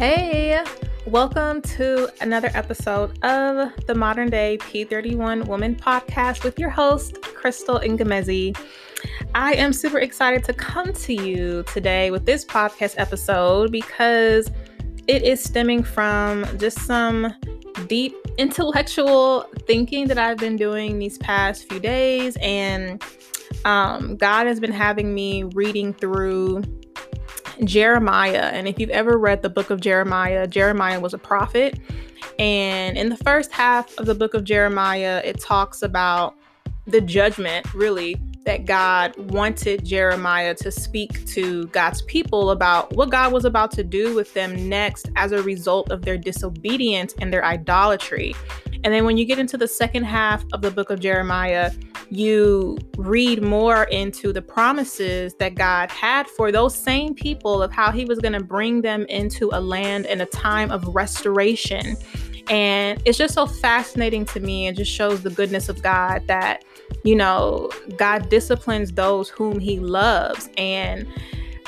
Hey, 0.00 0.58
welcome 1.04 1.60
to 1.60 2.08
another 2.22 2.50
episode 2.54 3.22
of 3.22 3.70
the 3.84 3.94
Modern 3.94 4.30
Day 4.30 4.56
P31 4.58 5.46
Woman 5.46 5.76
podcast 5.76 6.42
with 6.42 6.58
your 6.58 6.70
host, 6.70 7.20
Crystal 7.20 7.78
Ngumezi. 7.78 8.58
I 9.34 9.52
am 9.52 9.74
super 9.74 9.98
excited 9.98 10.42
to 10.44 10.54
come 10.54 10.94
to 10.94 11.12
you 11.12 11.64
today 11.64 12.10
with 12.10 12.24
this 12.24 12.46
podcast 12.46 12.94
episode 12.96 13.72
because 13.72 14.50
it 15.06 15.22
is 15.22 15.44
stemming 15.44 15.82
from 15.82 16.46
just 16.56 16.78
some 16.78 17.34
deep 17.86 18.14
intellectual 18.38 19.44
thinking 19.66 20.08
that 20.08 20.16
I've 20.16 20.38
been 20.38 20.56
doing 20.56 20.98
these 20.98 21.18
past 21.18 21.68
few 21.68 21.78
days. 21.78 22.38
And 22.40 23.04
um, 23.66 24.16
God 24.16 24.46
has 24.46 24.60
been 24.60 24.72
having 24.72 25.12
me 25.12 25.42
reading 25.42 25.92
through 25.92 26.62
Jeremiah. 27.66 28.50
And 28.52 28.68
if 28.68 28.78
you've 28.78 28.90
ever 28.90 29.18
read 29.18 29.42
the 29.42 29.50
book 29.50 29.70
of 29.70 29.80
Jeremiah, 29.80 30.46
Jeremiah 30.46 31.00
was 31.00 31.14
a 31.14 31.18
prophet. 31.18 31.78
And 32.38 32.96
in 32.96 33.08
the 33.08 33.16
first 33.18 33.52
half 33.52 33.96
of 33.98 34.06
the 34.06 34.14
book 34.14 34.34
of 34.34 34.44
Jeremiah, 34.44 35.20
it 35.24 35.40
talks 35.40 35.82
about 35.82 36.34
the 36.86 37.00
judgment, 37.00 37.72
really, 37.74 38.16
that 38.46 38.64
God 38.64 39.16
wanted 39.30 39.84
Jeremiah 39.84 40.54
to 40.56 40.70
speak 40.70 41.26
to 41.26 41.66
God's 41.68 42.02
people 42.02 42.50
about 42.50 42.94
what 42.96 43.10
God 43.10 43.32
was 43.32 43.44
about 43.44 43.70
to 43.72 43.84
do 43.84 44.14
with 44.14 44.32
them 44.34 44.68
next 44.68 45.10
as 45.16 45.32
a 45.32 45.42
result 45.42 45.90
of 45.90 46.02
their 46.02 46.16
disobedience 46.16 47.14
and 47.20 47.32
their 47.32 47.44
idolatry. 47.44 48.34
And 48.82 48.94
then 48.94 49.04
when 49.04 49.18
you 49.18 49.24
get 49.24 49.38
into 49.38 49.56
the 49.56 49.68
second 49.68 50.04
half 50.04 50.44
of 50.52 50.62
the 50.62 50.70
book 50.70 50.90
of 50.90 51.00
Jeremiah, 51.00 51.70
you 52.10 52.78
read 52.96 53.42
more 53.42 53.84
into 53.84 54.32
the 54.32 54.42
promises 54.42 55.34
that 55.34 55.54
God 55.54 55.90
had 55.90 56.26
for 56.26 56.50
those 56.50 56.74
same 56.74 57.14
people 57.14 57.62
of 57.62 57.70
how 57.72 57.92
he 57.92 58.04
was 58.04 58.18
going 58.18 58.32
to 58.32 58.42
bring 58.42 58.82
them 58.82 59.04
into 59.06 59.50
a 59.52 59.60
land 59.60 60.06
and 60.06 60.22
a 60.22 60.26
time 60.26 60.70
of 60.70 60.86
restoration. 60.94 61.96
And 62.48 63.00
it's 63.04 63.18
just 63.18 63.34
so 63.34 63.46
fascinating 63.46 64.24
to 64.26 64.40
me. 64.40 64.66
It 64.66 64.76
just 64.76 64.90
shows 64.90 65.22
the 65.22 65.30
goodness 65.30 65.68
of 65.68 65.82
God 65.82 66.26
that, 66.26 66.64
you 67.04 67.14
know, 67.14 67.70
God 67.96 68.28
disciplines 68.28 68.92
those 68.92 69.28
whom 69.28 69.60
he 69.60 69.78
loves. 69.78 70.48
And 70.56 71.06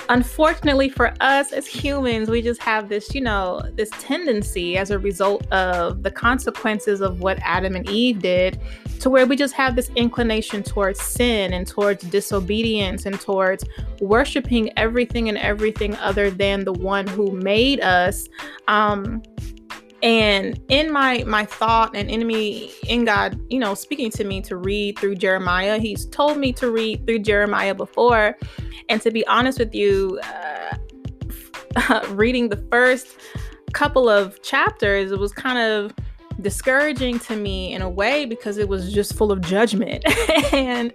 unfortunately 0.09 0.89
for 0.89 1.15
us 1.21 1.53
as 1.53 1.67
humans, 1.67 2.29
we 2.29 2.43
just 2.43 2.61
have 2.63 2.89
this, 2.89 3.15
you 3.15 3.21
know, 3.21 3.63
this 3.75 3.91
tendency 3.99 4.77
as 4.77 4.91
a 4.91 4.99
result 4.99 5.51
of 5.53 6.03
the 6.03 6.11
consequences 6.11 7.01
of 7.01 7.21
what 7.21 7.39
Adam 7.43 7.77
and 7.77 7.89
Eve 7.89 8.21
did 8.21 8.61
to 9.01 9.11
where 9.11 9.27
we 9.27 9.37
just 9.37 9.55
have 9.55 9.75
this 9.75 9.91
inclination 9.97 10.63
towards 10.63 11.01
sin 11.01 11.53
and 11.53 11.67
towards 11.67 12.05
disobedience 12.05 13.07
and 13.07 13.21
towards 13.21 13.65
worshiping 14.01 14.71
everything 14.77 15.29
and 15.29 15.39
everything 15.39 15.97
other 15.97 16.31
than 16.31 16.65
the 16.65 16.73
one 16.73 17.07
who 17.07 17.33
made 17.33 17.81
us. 17.81 18.29
Um, 18.69 19.23
and 20.03 20.61
in 20.69 20.93
my 20.93 21.23
my 21.27 21.45
thought 21.45 21.95
and 21.95 22.27
me 22.27 22.73
in 22.89 23.05
god 23.05 23.41
you 23.51 23.59
know 23.59 23.75
speaking 23.75 24.11
to 24.11 24.25
me 24.25 24.41
to 24.41 24.57
read 24.57 24.99
through 24.99 25.15
jeremiah 25.15 25.79
he's 25.79 26.07
told 26.07 26.37
me 26.39 26.53
to 26.53 26.71
read 26.71 27.07
through 27.07 27.19
jeremiah 27.19 27.75
before. 27.75 28.37
And 28.89 29.01
to 29.03 29.11
be 29.11 29.27
honest 29.27 29.59
with 29.59 29.75
you 29.75 30.21
uh, 31.77 32.07
reading 32.11 32.49
the 32.49 32.63
first 32.71 33.17
couple 33.73 34.09
of 34.09 34.43
chapters 34.43 35.13
it 35.13 35.19
was 35.19 35.33
kind 35.33 35.59
of 35.59 35.95
discouraging 36.41 37.19
to 37.21 37.37
me 37.37 37.73
in 37.73 37.83
a 37.83 37.89
way 37.89 38.25
because 38.25 38.59
it 38.59 38.69
was 38.69 38.93
just 38.93 39.15
full 39.15 39.33
of 39.33 39.41
judgment. 39.41 40.05
And 40.53 40.93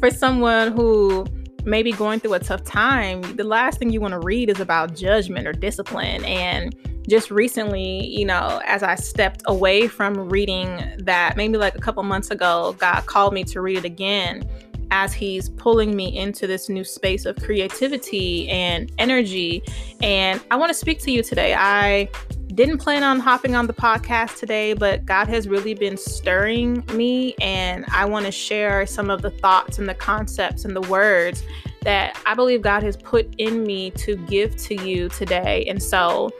for 0.00 0.10
someone 0.10 0.72
who 0.72 1.26
may 1.66 1.82
be 1.82 1.92
going 1.92 2.20
through 2.20 2.34
a 2.34 2.38
tough 2.38 2.64
time 2.64 3.20
the 3.36 3.44
last 3.44 3.78
thing 3.78 3.90
you 3.90 4.00
want 4.00 4.12
to 4.12 4.20
read 4.20 4.48
is 4.48 4.60
about 4.60 4.94
judgment 4.94 5.46
or 5.46 5.52
discipline 5.52 6.24
and 6.24 6.74
just 7.08 7.30
recently, 7.30 8.06
you 8.06 8.24
know, 8.24 8.60
as 8.64 8.82
I 8.82 8.96
stepped 8.96 9.42
away 9.46 9.86
from 9.86 10.28
reading 10.28 10.82
that, 10.98 11.36
maybe 11.36 11.56
like 11.56 11.76
a 11.76 11.80
couple 11.80 12.02
months 12.02 12.30
ago, 12.30 12.74
God 12.78 13.06
called 13.06 13.32
me 13.32 13.44
to 13.44 13.60
read 13.60 13.78
it 13.78 13.84
again 13.84 14.48
as 14.90 15.12
He's 15.12 15.48
pulling 15.50 15.94
me 15.94 16.16
into 16.16 16.46
this 16.46 16.68
new 16.68 16.84
space 16.84 17.24
of 17.24 17.36
creativity 17.36 18.48
and 18.48 18.90
energy. 18.98 19.62
And 20.02 20.40
I 20.50 20.56
want 20.56 20.70
to 20.70 20.74
speak 20.74 21.00
to 21.00 21.10
you 21.10 21.22
today. 21.22 21.54
I 21.54 22.08
didn't 22.56 22.78
plan 22.78 23.02
on 23.02 23.20
hopping 23.20 23.54
on 23.54 23.66
the 23.66 23.74
podcast 23.74 24.38
today, 24.38 24.72
but 24.72 25.04
God 25.04 25.28
has 25.28 25.46
really 25.46 25.74
been 25.74 25.98
stirring 25.98 26.82
me, 26.94 27.34
and 27.42 27.84
I 27.92 28.06
want 28.06 28.24
to 28.24 28.32
share 28.32 28.86
some 28.86 29.10
of 29.10 29.20
the 29.20 29.30
thoughts 29.30 29.78
and 29.78 29.86
the 29.86 29.94
concepts 29.94 30.64
and 30.64 30.74
the 30.74 30.80
words 30.80 31.42
that 31.82 32.18
I 32.24 32.34
believe 32.34 32.62
God 32.62 32.82
has 32.82 32.96
put 32.96 33.32
in 33.36 33.64
me 33.64 33.90
to 33.90 34.16
give 34.16 34.56
to 34.56 34.74
you 34.74 35.10
today. 35.10 35.66
And 35.68 35.82
so, 35.82 36.30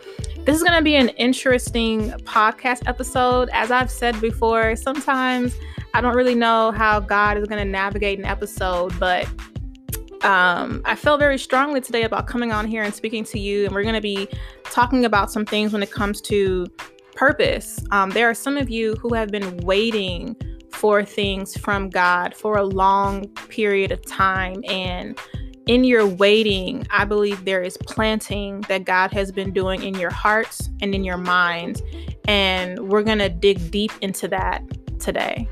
this 0.46 0.56
is 0.56 0.62
going 0.62 0.78
to 0.78 0.82
be 0.82 0.96
an 0.96 1.10
interesting 1.10 2.12
podcast 2.22 2.88
episode. 2.88 3.50
As 3.52 3.70
I've 3.70 3.90
said 3.90 4.18
before, 4.18 4.74
sometimes 4.74 5.54
I 5.92 6.00
don't 6.00 6.16
really 6.16 6.34
know 6.34 6.72
how 6.72 6.98
God 6.98 7.36
is 7.36 7.46
going 7.46 7.62
to 7.62 7.70
navigate 7.70 8.18
an 8.18 8.24
episode, 8.24 8.98
but 8.98 9.28
um, 10.22 10.82
I 10.84 10.94
felt 10.96 11.20
very 11.20 11.38
strongly 11.38 11.80
today 11.80 12.02
about 12.02 12.26
coming 12.26 12.52
on 12.52 12.66
here 12.66 12.82
and 12.82 12.94
speaking 12.94 13.24
to 13.24 13.38
you. 13.38 13.64
And 13.64 13.74
we're 13.74 13.82
going 13.82 13.94
to 13.94 14.00
be 14.00 14.28
talking 14.64 15.04
about 15.04 15.30
some 15.30 15.44
things 15.44 15.72
when 15.72 15.82
it 15.82 15.90
comes 15.90 16.20
to 16.22 16.66
purpose. 17.14 17.80
Um, 17.90 18.10
there 18.10 18.28
are 18.28 18.34
some 18.34 18.56
of 18.56 18.70
you 18.70 18.94
who 18.96 19.14
have 19.14 19.30
been 19.30 19.56
waiting 19.58 20.36
for 20.72 21.04
things 21.04 21.56
from 21.56 21.88
God 21.88 22.34
for 22.34 22.58
a 22.58 22.64
long 22.64 23.28
period 23.48 23.92
of 23.92 24.04
time. 24.04 24.62
And 24.68 25.18
in 25.66 25.84
your 25.84 26.06
waiting, 26.06 26.86
I 26.90 27.04
believe 27.04 27.44
there 27.44 27.62
is 27.62 27.76
planting 27.78 28.60
that 28.68 28.84
God 28.84 29.10
has 29.12 29.32
been 29.32 29.52
doing 29.52 29.82
in 29.82 29.94
your 29.94 30.12
hearts 30.12 30.68
and 30.80 30.94
in 30.94 31.02
your 31.02 31.16
minds. 31.16 31.82
And 32.28 32.88
we're 32.88 33.02
going 33.02 33.18
to 33.18 33.28
dig 33.28 33.70
deep 33.70 33.92
into 34.00 34.28
that 34.28 34.62
today. 35.00 35.48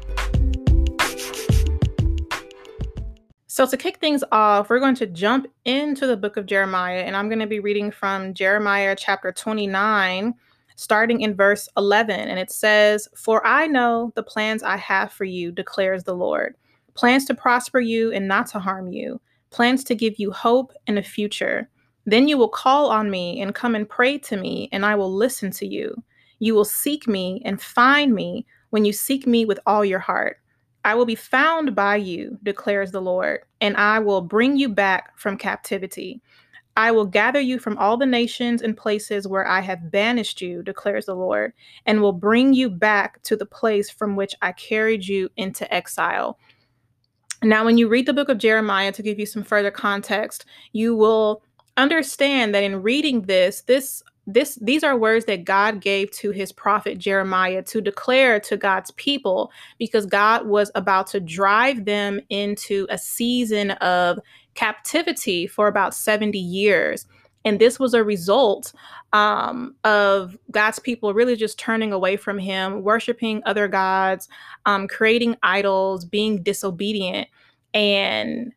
So, 3.54 3.64
to 3.64 3.76
kick 3.76 3.98
things 3.98 4.24
off, 4.32 4.68
we're 4.68 4.80
going 4.80 4.96
to 4.96 5.06
jump 5.06 5.46
into 5.64 6.08
the 6.08 6.16
book 6.16 6.36
of 6.36 6.44
Jeremiah, 6.44 7.02
and 7.02 7.16
I'm 7.16 7.28
going 7.28 7.38
to 7.38 7.46
be 7.46 7.60
reading 7.60 7.92
from 7.92 8.34
Jeremiah 8.34 8.96
chapter 8.98 9.30
29, 9.30 10.34
starting 10.74 11.20
in 11.20 11.36
verse 11.36 11.68
11. 11.76 12.18
And 12.18 12.36
it 12.40 12.50
says, 12.50 13.08
For 13.14 13.46
I 13.46 13.68
know 13.68 14.12
the 14.16 14.24
plans 14.24 14.64
I 14.64 14.76
have 14.78 15.12
for 15.12 15.24
you, 15.24 15.52
declares 15.52 16.02
the 16.02 16.16
Lord 16.16 16.56
plans 16.94 17.26
to 17.26 17.34
prosper 17.36 17.78
you 17.78 18.10
and 18.10 18.26
not 18.26 18.48
to 18.48 18.58
harm 18.58 18.90
you 18.90 19.20
plans 19.50 19.84
to 19.84 19.94
give 19.94 20.14
you 20.18 20.32
hope 20.32 20.72
and 20.88 20.98
a 20.98 21.02
future. 21.04 21.70
Then 22.06 22.26
you 22.26 22.36
will 22.36 22.48
call 22.48 22.90
on 22.90 23.08
me 23.08 23.40
and 23.40 23.54
come 23.54 23.76
and 23.76 23.88
pray 23.88 24.18
to 24.18 24.36
me, 24.36 24.68
and 24.72 24.84
I 24.84 24.96
will 24.96 25.14
listen 25.14 25.52
to 25.52 25.66
you. 25.68 25.94
You 26.40 26.56
will 26.56 26.64
seek 26.64 27.06
me 27.06 27.40
and 27.44 27.62
find 27.62 28.16
me 28.16 28.46
when 28.70 28.84
you 28.84 28.92
seek 28.92 29.28
me 29.28 29.44
with 29.44 29.60
all 29.64 29.84
your 29.84 30.00
heart. 30.00 30.40
I 30.84 30.94
will 30.94 31.06
be 31.06 31.14
found 31.14 31.74
by 31.74 31.96
you, 31.96 32.38
declares 32.42 32.90
the 32.90 33.00
Lord, 33.00 33.40
and 33.60 33.76
I 33.76 33.98
will 33.98 34.20
bring 34.20 34.56
you 34.56 34.68
back 34.68 35.18
from 35.18 35.38
captivity. 35.38 36.20
I 36.76 36.90
will 36.90 37.06
gather 37.06 37.40
you 37.40 37.58
from 37.58 37.78
all 37.78 37.96
the 37.96 38.04
nations 38.04 38.60
and 38.60 38.76
places 38.76 39.28
where 39.28 39.46
I 39.46 39.60
have 39.60 39.90
banished 39.90 40.42
you, 40.42 40.62
declares 40.62 41.06
the 41.06 41.14
Lord, 41.14 41.52
and 41.86 42.02
will 42.02 42.12
bring 42.12 42.52
you 42.52 42.68
back 42.68 43.22
to 43.22 43.36
the 43.36 43.46
place 43.46 43.88
from 43.88 44.16
which 44.16 44.34
I 44.42 44.52
carried 44.52 45.06
you 45.06 45.30
into 45.36 45.72
exile. 45.72 46.38
Now, 47.42 47.64
when 47.64 47.78
you 47.78 47.88
read 47.88 48.06
the 48.06 48.12
book 48.12 48.28
of 48.28 48.38
Jeremiah, 48.38 48.92
to 48.92 49.02
give 49.02 49.18
you 49.18 49.26
some 49.26 49.44
further 49.44 49.70
context, 49.70 50.46
you 50.72 50.96
will 50.96 51.42
understand 51.76 52.54
that 52.54 52.64
in 52.64 52.82
reading 52.82 53.22
this, 53.22 53.62
this 53.62 54.02
this 54.26 54.56
these 54.62 54.82
are 54.82 54.96
words 54.96 55.26
that 55.26 55.44
God 55.44 55.80
gave 55.80 56.10
to 56.12 56.30
his 56.30 56.52
prophet 56.52 56.98
Jeremiah 56.98 57.62
to 57.64 57.80
declare 57.80 58.40
to 58.40 58.56
God's 58.56 58.90
people 58.92 59.50
because 59.78 60.06
God 60.06 60.46
was 60.46 60.70
about 60.74 61.06
to 61.08 61.20
drive 61.20 61.84
them 61.84 62.20
into 62.30 62.86
a 62.88 62.96
season 62.96 63.72
of 63.72 64.18
captivity 64.54 65.46
for 65.46 65.66
about 65.66 65.94
70 65.94 66.38
years. 66.38 67.06
And 67.44 67.60
this 67.60 67.78
was 67.78 67.92
a 67.92 68.02
result 68.02 68.72
um, 69.12 69.74
of 69.84 70.38
God's 70.50 70.78
people 70.78 71.12
really 71.12 71.36
just 71.36 71.58
turning 71.58 71.92
away 71.92 72.16
from 72.16 72.38
Him, 72.38 72.82
worshiping 72.82 73.42
other 73.44 73.68
gods, 73.68 74.28
um, 74.64 74.88
creating 74.88 75.36
idols, 75.42 76.06
being 76.06 76.42
disobedient. 76.42 77.28
And 77.74 78.52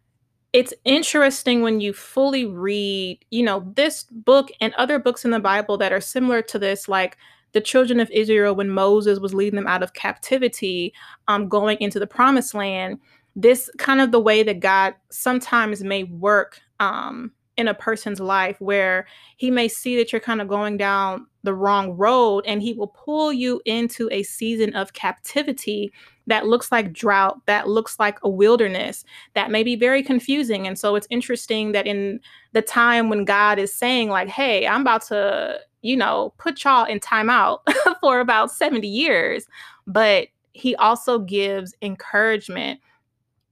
it's 0.58 0.74
interesting 0.86 1.62
when 1.62 1.82
you 1.82 1.94
fully 1.94 2.44
read, 2.44 3.24
you 3.30 3.44
know, 3.44 3.72
this 3.76 4.06
book 4.06 4.50
and 4.60 4.74
other 4.74 4.98
books 4.98 5.24
in 5.24 5.30
the 5.30 5.40
Bible 5.40 5.78
that 5.78 5.94
are 5.94 6.02
similar 6.02 6.42
to 6.42 6.58
this, 6.58 6.88
like 6.88 7.16
the 7.52 7.62
children 7.62 8.00
of 8.00 8.10
Israel 8.10 8.56
when 8.56 8.72
Moses 8.72 9.20
was 9.20 9.36
leading 9.36 9.56
them 9.56 9.68
out 9.68 9.84
of 9.84 9.94
captivity, 9.94 10.96
um, 11.28 11.48
going 11.48 11.78
into 11.80 12.00
the 12.00 12.08
promised 12.08 12.56
land. 12.56 12.98
This 13.36 13.70
kind 13.78 14.02
of 14.02 14.12
the 14.12 14.20
way 14.20 14.42
that 14.42 14.60
God 14.60 14.96
sometimes 15.12 15.84
may 15.84 16.06
work 16.06 16.60
um, 16.80 17.34
in 17.58 17.68
a 17.68 17.76
person's 17.76 18.20
life 18.20 18.60
where 18.60 19.06
he 19.36 19.52
may 19.52 19.68
see 19.68 19.96
that 19.98 20.12
you're 20.12 20.20
kind 20.20 20.42
of 20.42 20.48
going 20.48 20.76
down 20.76 21.28
the 21.44 21.54
wrong 21.54 21.92
road 21.92 22.44
and 22.48 22.64
he 22.64 22.74
will 22.74 22.88
pull 22.88 23.32
you 23.32 23.62
into 23.66 24.10
a 24.12 24.24
season 24.24 24.76
of 24.76 24.94
captivity 24.94 25.94
that 26.28 26.46
looks 26.46 26.72
like 26.72 26.94
drought, 26.94 27.42
that 27.46 27.68
looks 27.68 28.00
like 28.00 28.20
a 28.24 28.30
wilderness, 28.30 29.04
that 29.34 29.50
may 29.50 29.64
be 29.64 29.76
very 29.76 30.04
confusing. 30.04 30.68
And 30.68 30.78
so 30.78 30.96
it's 30.96 31.08
interesting 31.10 31.72
that 31.72 31.88
in 31.88 32.20
the 32.54 32.62
time 32.62 33.10
when 33.10 33.26
God 33.26 33.60
is 33.60 33.74
saying, 33.74 34.10
like, 34.10 34.28
hey, 34.28 34.68
I'm 34.68 34.82
about 34.82 35.04
to 35.04 35.60
you 35.82 35.96
know, 35.96 36.34
put 36.38 36.64
y'all 36.64 36.86
in 36.86 37.00
timeout 37.00 37.60
for 38.02 38.20
about 38.20 38.52
70 38.52 38.88
years. 38.88 39.48
But 39.86 40.28
he 40.54 40.76
also 40.76 41.20
gives 41.20 41.74
encouragement. 41.82 42.82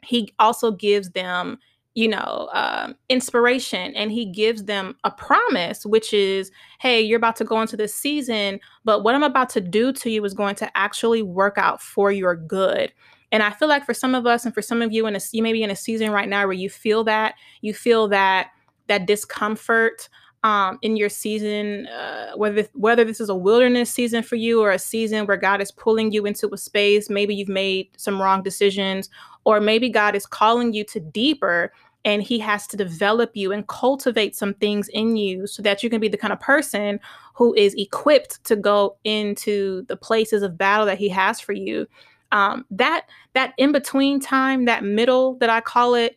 He 0.03 0.33
also 0.39 0.71
gives 0.71 1.11
them 1.11 1.59
you 1.95 2.09
know, 2.09 2.49
um, 2.53 2.95
inspiration 3.07 3.95
and 3.95 4.11
he 4.11 4.25
gives 4.25 4.65
them 4.65 4.95
a 5.05 5.11
promise, 5.11 5.85
which 5.85 6.13
is, 6.13 6.51
hey, 6.79 7.01
you're 7.01 7.17
about 7.17 7.37
to 7.37 7.45
go 7.45 7.61
into 7.61 7.77
this 7.77 7.95
season, 7.95 8.59
but 8.83 9.01
what 9.01 9.15
I'm 9.15 9.23
about 9.23 9.49
to 9.51 9.61
do 9.61 9.93
to 9.93 10.09
you 10.09 10.23
is 10.25 10.33
going 10.33 10.55
to 10.55 10.77
actually 10.77 11.21
work 11.21 11.57
out 11.57 11.81
for 11.81 12.11
your 12.11 12.35
good. 12.35 12.91
And 13.31 13.41
I 13.41 13.49
feel 13.49 13.69
like 13.69 13.85
for 13.85 13.93
some 13.93 14.13
of 14.13 14.27
us 14.27 14.45
and 14.45 14.53
for 14.53 14.61
some 14.61 14.81
of 14.81 14.91
you 14.91 15.07
in 15.07 15.15
a 15.15 15.19
you 15.31 15.41
may 15.41 15.53
be 15.53 15.63
in 15.63 15.71
a 15.71 15.75
season 15.75 16.11
right 16.11 16.29
now 16.29 16.43
where 16.43 16.53
you 16.53 16.69
feel 16.69 17.05
that, 17.05 17.35
you 17.61 17.73
feel 17.73 18.09
that 18.09 18.49
that 18.87 19.07
discomfort 19.07 20.09
um, 20.43 20.77
in 20.83 20.95
your 20.95 21.09
season, 21.09 21.87
uh, 21.87 22.33
whether 22.35 22.67
whether 22.73 23.03
this 23.03 23.19
is 23.19 23.29
a 23.29 23.35
wilderness 23.35 23.89
season 23.89 24.21
for 24.21 24.35
you 24.35 24.61
or 24.61 24.69
a 24.69 24.77
season 24.77 25.25
where 25.25 25.37
God 25.37 25.59
is 25.59 25.71
pulling 25.71 26.11
you 26.11 26.25
into 26.27 26.47
a 26.53 26.57
space, 26.57 27.09
maybe 27.09 27.33
you've 27.33 27.49
made 27.49 27.89
some 27.97 28.21
wrong 28.21 28.43
decisions, 28.43 29.09
or 29.43 29.59
maybe 29.59 29.89
God 29.89 30.15
is 30.15 30.27
calling 30.27 30.71
you 30.71 30.83
to 30.83 30.99
deeper 30.99 31.73
and 32.05 32.21
he 32.21 32.39
has 32.39 32.67
to 32.67 32.77
develop 32.77 33.31
you 33.35 33.51
and 33.51 33.67
cultivate 33.67 34.35
some 34.35 34.53
things 34.53 34.87
in 34.89 35.17
you 35.17 35.47
so 35.47 35.61
that 35.63 35.83
you 35.83 35.89
can 35.89 35.99
be 35.99 36.07
the 36.07 36.17
kind 36.17 36.31
of 36.31 36.39
person 36.39 36.99
who 37.33 37.53
is 37.55 37.73
equipped 37.73 38.41
to 38.45 38.55
go 38.55 38.95
into 39.03 39.81
the 39.87 39.97
places 39.97 40.43
of 40.43 40.57
battle 40.57 40.85
that 40.85 40.99
he 40.99 41.09
has 41.09 41.39
for 41.41 41.51
you. 41.51 41.87
Um, 42.31 42.65
that 42.71 43.07
that 43.33 43.53
in 43.57 43.71
between 43.71 44.19
time 44.19 44.65
that 44.65 44.83
middle 44.83 45.35
that 45.35 45.49
i 45.49 45.61
call 45.61 45.93
it 45.93 46.15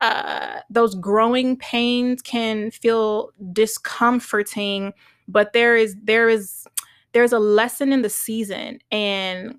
uh, 0.00 0.60
those 0.70 0.94
growing 0.94 1.56
pains 1.56 2.22
can 2.22 2.70
feel 2.70 3.30
discomforting 3.52 4.92
but 5.26 5.52
there 5.52 5.76
is 5.76 5.96
there 6.02 6.28
is 6.28 6.66
there's 7.12 7.32
a 7.32 7.38
lesson 7.40 7.92
in 7.92 8.02
the 8.02 8.08
season 8.08 8.78
and 8.92 9.58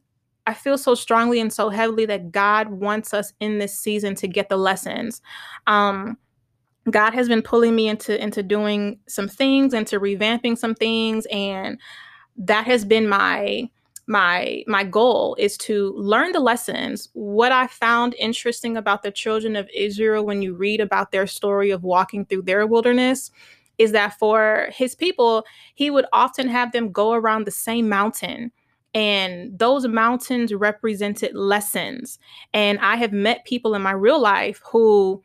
I 0.49 0.53
feel 0.55 0.79
so 0.79 0.95
strongly 0.95 1.39
and 1.39 1.53
so 1.53 1.69
heavily 1.69 2.07
that 2.07 2.31
God 2.31 2.69
wants 2.69 3.13
us 3.13 3.33
in 3.39 3.59
this 3.59 3.77
season 3.77 4.15
to 4.15 4.27
get 4.27 4.49
the 4.49 4.57
lessons. 4.57 5.21
Um, 5.67 6.17
God 6.89 7.13
has 7.13 7.27
been 7.27 7.43
pulling 7.43 7.75
me 7.75 7.87
into 7.87 8.19
into 8.19 8.41
doing 8.41 8.99
some 9.07 9.27
things, 9.27 9.75
into 9.75 9.99
revamping 9.99 10.57
some 10.57 10.73
things, 10.73 11.27
and 11.31 11.79
that 12.35 12.65
has 12.65 12.83
been 12.83 13.07
my 13.07 13.69
my 14.07 14.63
my 14.65 14.83
goal 14.83 15.35
is 15.37 15.55
to 15.55 15.93
learn 15.95 16.31
the 16.31 16.39
lessons 16.39 17.09
what 17.13 17.51
i 17.51 17.67
found 17.67 18.15
interesting 18.15 18.75
about 18.75 19.03
the 19.03 19.11
children 19.11 19.55
of 19.55 19.69
israel 19.71 20.25
when 20.25 20.41
you 20.41 20.55
read 20.55 20.81
about 20.81 21.11
their 21.11 21.27
story 21.27 21.69
of 21.69 21.83
walking 21.83 22.25
through 22.25 22.41
their 22.41 22.65
wilderness 22.65 23.29
is 23.77 23.91
that 23.91 24.17
for 24.17 24.67
his 24.71 24.95
people 24.95 25.45
he 25.75 25.91
would 25.91 26.07
often 26.11 26.47
have 26.47 26.71
them 26.71 26.91
go 26.91 27.13
around 27.13 27.45
the 27.45 27.51
same 27.51 27.87
mountain 27.87 28.51
and 28.94 29.57
those 29.57 29.88
mountains 29.88 30.53
represented 30.53 31.36
lessons. 31.36 32.18
And 32.53 32.80
I 32.80 32.95
have 32.95 33.13
met 33.13 33.45
people 33.45 33.75
in 33.75 33.81
my 33.81 33.91
real 33.91 34.19
life 34.19 34.62
who, 34.65 35.21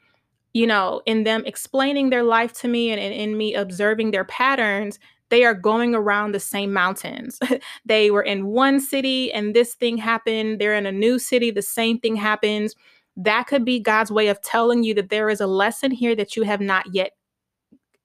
you 0.53 0.67
know, 0.67 1.01
in 1.07 1.25
them 1.25 1.43
explaining 1.47 2.11
their 2.11 2.23
life 2.23 2.53
to 2.61 2.69
me 2.69 2.91
and, 2.91 3.01
and 3.01 3.15
in 3.15 3.37
me 3.37 3.55
observing 3.55 4.11
their 4.11 4.25
patterns, 4.25 4.99
they 5.31 5.45
are 5.45 5.55
going 5.55 5.95
around 5.95 6.33
the 6.33 6.41
same 6.41 6.73
mountains. 6.73 7.41
they 7.85 8.11
were 8.11 8.23
in 8.23 8.47
one 8.47 8.79
city 8.81 9.33
and 9.33 9.55
this 9.55 9.75
thing 9.75 9.97
happened. 9.97 10.61
They're 10.61 10.77
in 10.77 10.87
a 10.87 10.93
new 10.93 11.19
city, 11.19 11.51
the 11.51 11.63
same 11.63 11.99
thing 11.99 12.17
happens. 12.17 12.75
That 13.17 13.47
could 13.47 13.65
be 13.65 13.81
God's 13.81 14.11
way 14.11 14.29
of 14.29 14.43
telling 14.43 14.83
you 14.83 14.93
that 14.95 15.09
there 15.09 15.31
is 15.31 15.41
a 15.41 15.47
lesson 15.47 15.91
here 15.91 16.15
that 16.17 16.37
you 16.37 16.43
have 16.43 16.61
not 16.61 16.95
yet 16.95 17.13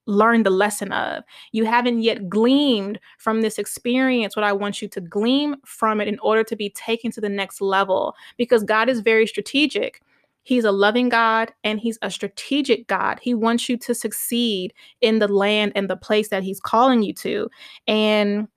learned 0.10 0.46
the 0.46 0.50
lesson 0.50 0.92
of. 0.92 1.24
You 1.52 1.66
haven't 1.66 2.02
yet 2.02 2.30
gleamed 2.30 3.00
from 3.18 3.42
this 3.42 3.58
experience 3.58 4.36
what 4.36 4.46
I 4.46 4.54
want 4.54 4.82
you 4.82 4.88
to 4.90 5.02
glean 5.02 5.56
from 5.66 6.02
it 6.02 6.08
in 6.08 6.20
order 6.20 6.44
to 6.44 6.56
be 6.56 6.70
taken 6.72 7.12
to 7.12 7.22
the 7.22 7.30
next 7.30 7.62
level 7.62 8.16
because 8.38 8.64
God 8.64 8.90
is 8.90 9.00
very 9.00 9.28
strategic. 9.28 10.02
He's 10.44 10.64
a 10.64 10.72
loving 10.72 11.10
God 11.10 11.54
and 11.64 11.80
he's 11.80 12.00
a 12.02 12.10
strategic 12.10 12.88
God. 12.88 13.20
He 13.22 13.34
wants 13.34 13.70
you 13.70 13.78
to 13.78 13.94
succeed 13.94 14.74
in 15.02 15.20
the 15.20 15.28
land 15.28 15.74
and 15.76 15.90
the 15.90 15.98
place 15.98 16.30
that 16.30 16.44
he's 16.44 16.60
calling 16.60 17.04
you 17.04 17.14
to. 17.14 17.50
And 17.88 18.48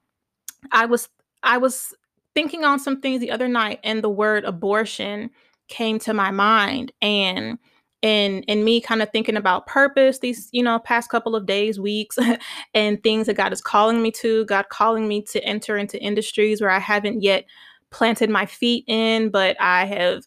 I 0.70 0.86
was 0.86 1.08
I 1.42 1.58
was 1.58 1.94
thinking 2.34 2.64
on 2.64 2.78
some 2.78 3.00
things 3.00 3.20
the 3.20 3.30
other 3.30 3.48
night 3.48 3.80
and 3.84 4.02
the 4.02 4.08
word 4.08 4.44
abortion 4.44 5.30
came 5.68 5.98
to 5.98 6.14
my 6.14 6.30
mind 6.30 6.92
and 7.02 7.58
and 8.02 8.44
and 8.48 8.64
me 8.64 8.80
kind 8.80 9.02
of 9.02 9.10
thinking 9.10 9.36
about 9.36 9.66
purpose 9.66 10.18
these 10.18 10.48
you 10.52 10.62
know 10.62 10.78
past 10.80 11.10
couple 11.10 11.36
of 11.36 11.46
days 11.46 11.78
weeks 11.78 12.18
and 12.74 13.02
things 13.02 13.26
that 13.26 13.34
god 13.34 13.52
is 13.52 13.60
calling 13.60 14.02
me 14.02 14.10
to 14.10 14.44
god 14.46 14.68
calling 14.70 15.06
me 15.08 15.22
to 15.22 15.42
enter 15.44 15.76
into 15.76 16.02
industries 16.02 16.60
where 16.60 16.70
i 16.70 16.78
haven't 16.78 17.22
yet 17.22 17.44
planted 17.90 18.30
my 18.30 18.46
feet 18.46 18.84
in 18.86 19.30
but 19.30 19.60
i 19.60 19.84
have 19.84 20.24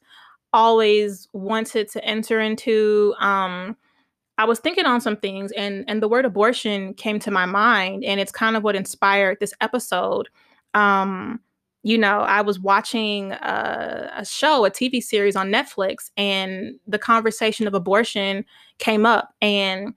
always 0.53 1.27
wanted 1.33 1.89
to 1.89 2.03
enter 2.05 2.39
into 2.39 3.13
um 3.19 3.75
i 4.37 4.45
was 4.45 4.59
thinking 4.59 4.85
on 4.85 5.01
some 5.01 5.17
things 5.17 5.51
and 5.53 5.83
and 5.87 6.01
the 6.01 6.07
word 6.07 6.25
abortion 6.25 6.93
came 6.93 7.19
to 7.19 7.31
my 7.31 7.45
mind 7.45 8.03
and 8.03 8.19
it's 8.19 8.31
kind 8.31 8.55
of 8.55 8.63
what 8.63 8.75
inspired 8.75 9.37
this 9.39 9.53
episode. 9.59 10.29
Um 10.73 11.39
you 11.85 11.99
know, 11.99 12.21
I 12.21 12.41
was 12.41 12.59
watching 12.59 13.31
a, 13.33 14.11
a, 14.17 14.25
show, 14.25 14.65
a 14.65 14.71
TV 14.71 15.03
series 15.03 15.35
on 15.35 15.51
Netflix, 15.51 16.09
and 16.17 16.79
the 16.87 16.97
conversation 16.97 17.67
of 17.67 17.75
abortion 17.75 18.43
came 18.79 19.05
up. 19.05 19.35
And 19.39 19.93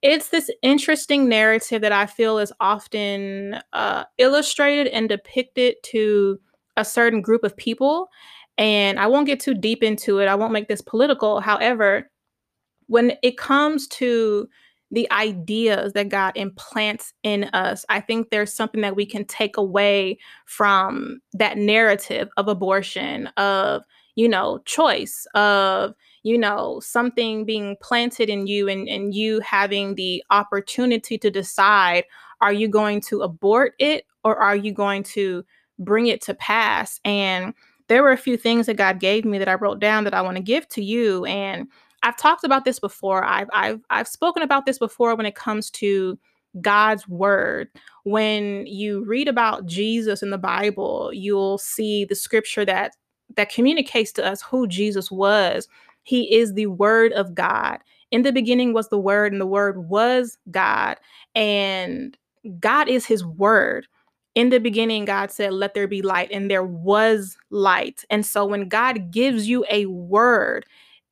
it's 0.00 0.30
this 0.30 0.50
interesting 0.62 1.28
narrative 1.28 1.82
that 1.82 1.92
I 1.92 2.06
feel 2.06 2.38
is 2.38 2.54
often 2.58 3.60
uh, 3.74 4.04
illustrated 4.16 4.86
and 4.86 5.10
depicted 5.10 5.74
to 5.82 6.40
a 6.78 6.86
certain 6.86 7.20
group 7.20 7.44
of 7.44 7.54
people. 7.54 8.08
And 8.56 8.98
I 8.98 9.06
won't 9.06 9.26
get 9.26 9.38
too 9.38 9.52
deep 9.52 9.82
into 9.82 10.20
it, 10.20 10.28
I 10.28 10.36
won't 10.36 10.54
make 10.54 10.68
this 10.68 10.80
political. 10.80 11.40
However, 11.40 12.10
when 12.86 13.12
it 13.22 13.36
comes 13.36 13.88
to 13.88 14.48
the 14.90 15.10
ideas 15.10 15.92
that 15.94 16.08
God 16.08 16.32
implants 16.36 17.12
in 17.22 17.44
us. 17.44 17.84
I 17.88 18.00
think 18.00 18.30
there's 18.30 18.52
something 18.52 18.82
that 18.82 18.96
we 18.96 19.06
can 19.06 19.24
take 19.24 19.56
away 19.56 20.18
from 20.44 21.20
that 21.32 21.58
narrative 21.58 22.28
of 22.36 22.48
abortion, 22.48 23.26
of, 23.36 23.82
you 24.14 24.28
know, 24.28 24.58
choice, 24.64 25.26
of, 25.34 25.94
you 26.22 26.38
know, 26.38 26.80
something 26.80 27.44
being 27.44 27.76
planted 27.82 28.28
in 28.28 28.46
you 28.46 28.68
and, 28.68 28.88
and 28.88 29.14
you 29.14 29.40
having 29.40 29.96
the 29.96 30.22
opportunity 30.30 31.18
to 31.18 31.30
decide 31.30 32.04
are 32.40 32.52
you 32.52 32.68
going 32.68 33.00
to 33.00 33.22
abort 33.22 33.74
it 33.78 34.04
or 34.22 34.36
are 34.36 34.56
you 34.56 34.72
going 34.72 35.02
to 35.02 35.44
bring 35.78 36.06
it 36.06 36.20
to 36.22 36.34
pass? 36.34 37.00
And 37.04 37.54
there 37.88 38.02
were 38.02 38.12
a 38.12 38.16
few 38.16 38.36
things 38.36 38.66
that 38.66 38.76
God 38.76 39.00
gave 39.00 39.24
me 39.24 39.38
that 39.38 39.48
I 39.48 39.54
wrote 39.54 39.78
down 39.78 40.04
that 40.04 40.14
I 40.14 40.22
want 40.22 40.36
to 40.36 40.42
give 40.42 40.68
to 40.70 40.82
you. 40.82 41.24
And 41.24 41.68
I've 42.02 42.16
talked 42.16 42.44
about 42.44 42.64
this 42.64 42.78
before. 42.78 43.24
I've 43.24 43.48
I've 43.52 43.80
I've 43.90 44.08
spoken 44.08 44.42
about 44.42 44.66
this 44.66 44.78
before 44.78 45.14
when 45.16 45.26
it 45.26 45.34
comes 45.34 45.70
to 45.72 46.18
God's 46.60 47.08
word. 47.08 47.68
When 48.04 48.66
you 48.66 49.04
read 49.04 49.28
about 49.28 49.66
Jesus 49.66 50.22
in 50.22 50.30
the 50.30 50.38
Bible, 50.38 51.10
you'll 51.12 51.58
see 51.58 52.04
the 52.04 52.14
scripture 52.14 52.64
that 52.64 52.92
that 53.36 53.50
communicates 53.50 54.12
to 54.12 54.26
us 54.26 54.42
who 54.42 54.66
Jesus 54.66 55.10
was. 55.10 55.68
He 56.04 56.34
is 56.34 56.54
the 56.54 56.66
word 56.66 57.12
of 57.12 57.34
God. 57.34 57.78
In 58.12 58.22
the 58.22 58.32
beginning 58.32 58.72
was 58.72 58.88
the 58.88 58.98
word 58.98 59.32
and 59.32 59.40
the 59.40 59.46
word 59.46 59.88
was 59.88 60.38
God 60.50 60.98
and 61.34 62.16
God 62.60 62.88
is 62.88 63.06
his 63.06 63.24
word. 63.24 63.86
In 64.36 64.50
the 64.50 64.60
beginning 64.60 65.04
God 65.06 65.30
said 65.32 65.52
let 65.52 65.74
there 65.74 65.88
be 65.88 66.02
light 66.02 66.30
and 66.30 66.50
there 66.50 66.64
was 66.64 67.36
light. 67.50 68.04
And 68.10 68.24
so 68.24 68.46
when 68.46 68.68
God 68.68 69.10
gives 69.10 69.48
you 69.48 69.64
a 69.70 69.86
word, 69.86 70.64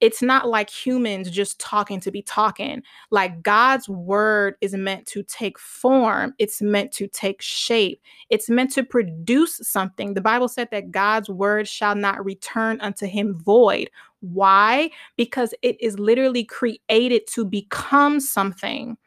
it's 0.05 0.21
not 0.21 0.47
like 0.47 0.69
humans 0.69 1.31
just 1.31 1.59
talking 1.59 1.99
to 1.99 2.11
be 2.11 2.21
talking. 2.21 2.83
Like 3.11 3.43
God's 3.43 3.89
word 3.89 4.55
is 4.61 4.75
meant 4.75 5.07
to 5.07 5.23
take 5.23 5.59
form, 5.59 6.35
it's 6.39 6.61
meant 6.61 6.93
to 6.93 7.09
take 7.09 7.41
shape, 7.41 8.03
it's 8.29 8.51
meant 8.51 8.71
to 8.73 8.83
produce 8.83 9.61
something. 9.63 10.13
The 10.13 10.21
Bible 10.21 10.49
said 10.49 10.69
that 10.73 10.91
God's 10.91 11.31
word 11.31 11.67
shall 11.67 11.95
not 11.95 12.23
return 12.23 12.83
unto 12.83 13.07
him 13.07 13.35
void. 13.35 13.89
Why? 14.21 14.91
Because 15.17 15.55
it 15.63 15.81
is 15.81 15.99
literally 15.99 16.45
created 16.45 17.27
to 17.29 17.47
become 17.47 18.21
something. 18.21 18.99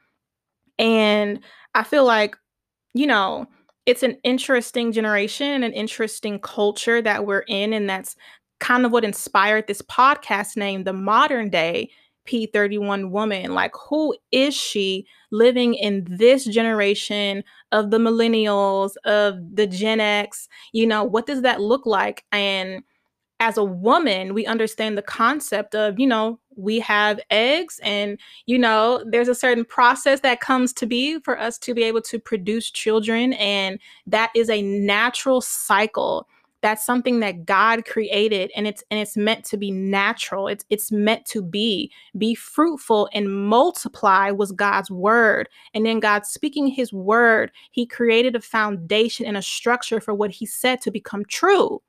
And 0.79 1.41
I 1.75 1.83
feel 1.83 2.05
like, 2.05 2.35
you 2.95 3.05
know, 3.05 3.45
it's 3.85 4.01
an 4.01 4.17
interesting 4.23 4.91
generation, 4.91 5.61
an 5.61 5.73
interesting 5.73 6.39
culture 6.39 7.03
that 7.03 7.27
we're 7.27 7.45
in, 7.47 7.73
and 7.73 7.87
that's 7.87 8.15
kind 8.59 8.85
of 8.85 8.91
what 8.91 9.05
inspired 9.05 9.67
this 9.67 9.81
podcast 9.81 10.57
name, 10.57 10.83
The 10.83 10.93
Modern 10.93 11.49
Day 11.49 11.89
P31 12.27 13.09
Woman. 13.09 13.53
Like, 13.53 13.73
who 13.89 14.15
is 14.31 14.53
she 14.53 15.07
living 15.31 15.73
in 15.73 16.05
this 16.09 16.45
generation 16.45 17.43
of 17.71 17.91
the 17.91 17.97
millennials, 17.97 18.95
of 19.05 19.55
the 19.55 19.67
Gen 19.67 19.99
X? 19.99 20.47
You 20.73 20.87
know, 20.87 21.03
what 21.03 21.25
does 21.25 21.41
that 21.41 21.61
look 21.61 21.85
like? 21.85 22.25
And 22.31 22.83
as 23.39 23.57
a 23.57 23.63
woman, 23.63 24.33
we 24.33 24.45
understand 24.45 24.97
the 24.97 25.03
concept 25.03 25.75
of, 25.75 25.99
you 25.99 26.07
know, 26.07 26.39
we 26.55 26.79
have 26.79 27.19
eggs 27.29 27.79
and, 27.83 28.19
you 28.47 28.57
know, 28.57 29.03
there's 29.05 29.27
a 29.27 29.35
certain 29.35 29.63
process 29.63 30.21
that 30.21 30.39
comes 30.39 30.73
to 30.73 30.87
be 30.87 31.19
for 31.19 31.39
us 31.39 31.59
to 31.59 31.75
be 31.75 31.83
able 31.83 32.01
to 32.01 32.17
produce 32.19 32.71
children. 32.71 33.33
And 33.33 33.79
that 34.07 34.31
is 34.35 34.49
a 34.49 34.63
natural 34.63 35.41
cycle. 35.41 36.27
That's 36.67 36.85
something 36.85 37.21
that 37.21 37.45
God 37.45 37.85
created 37.85 38.51
and 38.53 38.67
it's 38.67 38.83
and 38.91 38.99
it's 38.99 39.15
meant 39.15 39.45
to 39.45 39.55
be 39.55 39.71
natural. 39.71 40.49
It's 40.49 40.65
it's 40.69 40.91
meant 40.91 41.25
to 41.27 41.41
be. 41.41 41.89
Be 42.17 42.35
fruitful 42.35 43.07
and 43.13 43.33
multiply 43.33 44.31
was 44.31 44.51
God's 44.51 44.91
word. 44.91 45.47
And 45.73 45.85
then 45.85 46.01
God 46.01 46.25
speaking 46.25 46.67
his 46.67 46.91
word, 46.91 47.53
he 47.71 47.85
created 47.85 48.35
a 48.35 48.41
foundation 48.41 49.25
and 49.25 49.37
a 49.37 49.41
structure 49.41 50.01
for 50.01 50.13
what 50.13 50.29
he 50.29 50.45
said 50.45 50.81
to 50.81 50.91
become 50.91 51.23
true 51.23 51.81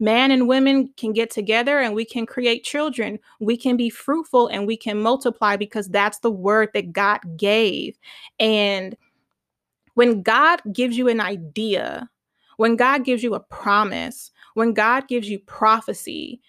man 0.00 0.32
and 0.32 0.48
women 0.48 0.92
can 0.96 1.12
get 1.12 1.30
together 1.30 1.78
and 1.78 1.94
we 1.94 2.04
can 2.04 2.26
create 2.26 2.64
children. 2.64 3.20
We 3.38 3.56
can 3.56 3.76
be 3.76 3.90
fruitful 3.90 4.48
and 4.48 4.66
we 4.66 4.76
can 4.76 5.00
multiply 5.00 5.54
because 5.54 5.86
that's 5.86 6.18
the 6.18 6.32
word 6.32 6.70
that 6.74 6.92
God 6.92 7.20
gave. 7.36 7.96
And 8.40 8.96
when 9.94 10.22
God 10.22 10.62
gives 10.72 10.98
you 10.98 11.06
an 11.06 11.20
idea, 11.20 12.10
when 12.56 12.76
God 12.76 13.04
gives 13.04 13.22
you 13.22 13.34
a 13.34 13.40
promise, 13.40 14.30
when 14.54 14.72
God 14.72 15.08
gives 15.08 15.28
you 15.28 15.38
prophecy, 15.38 16.40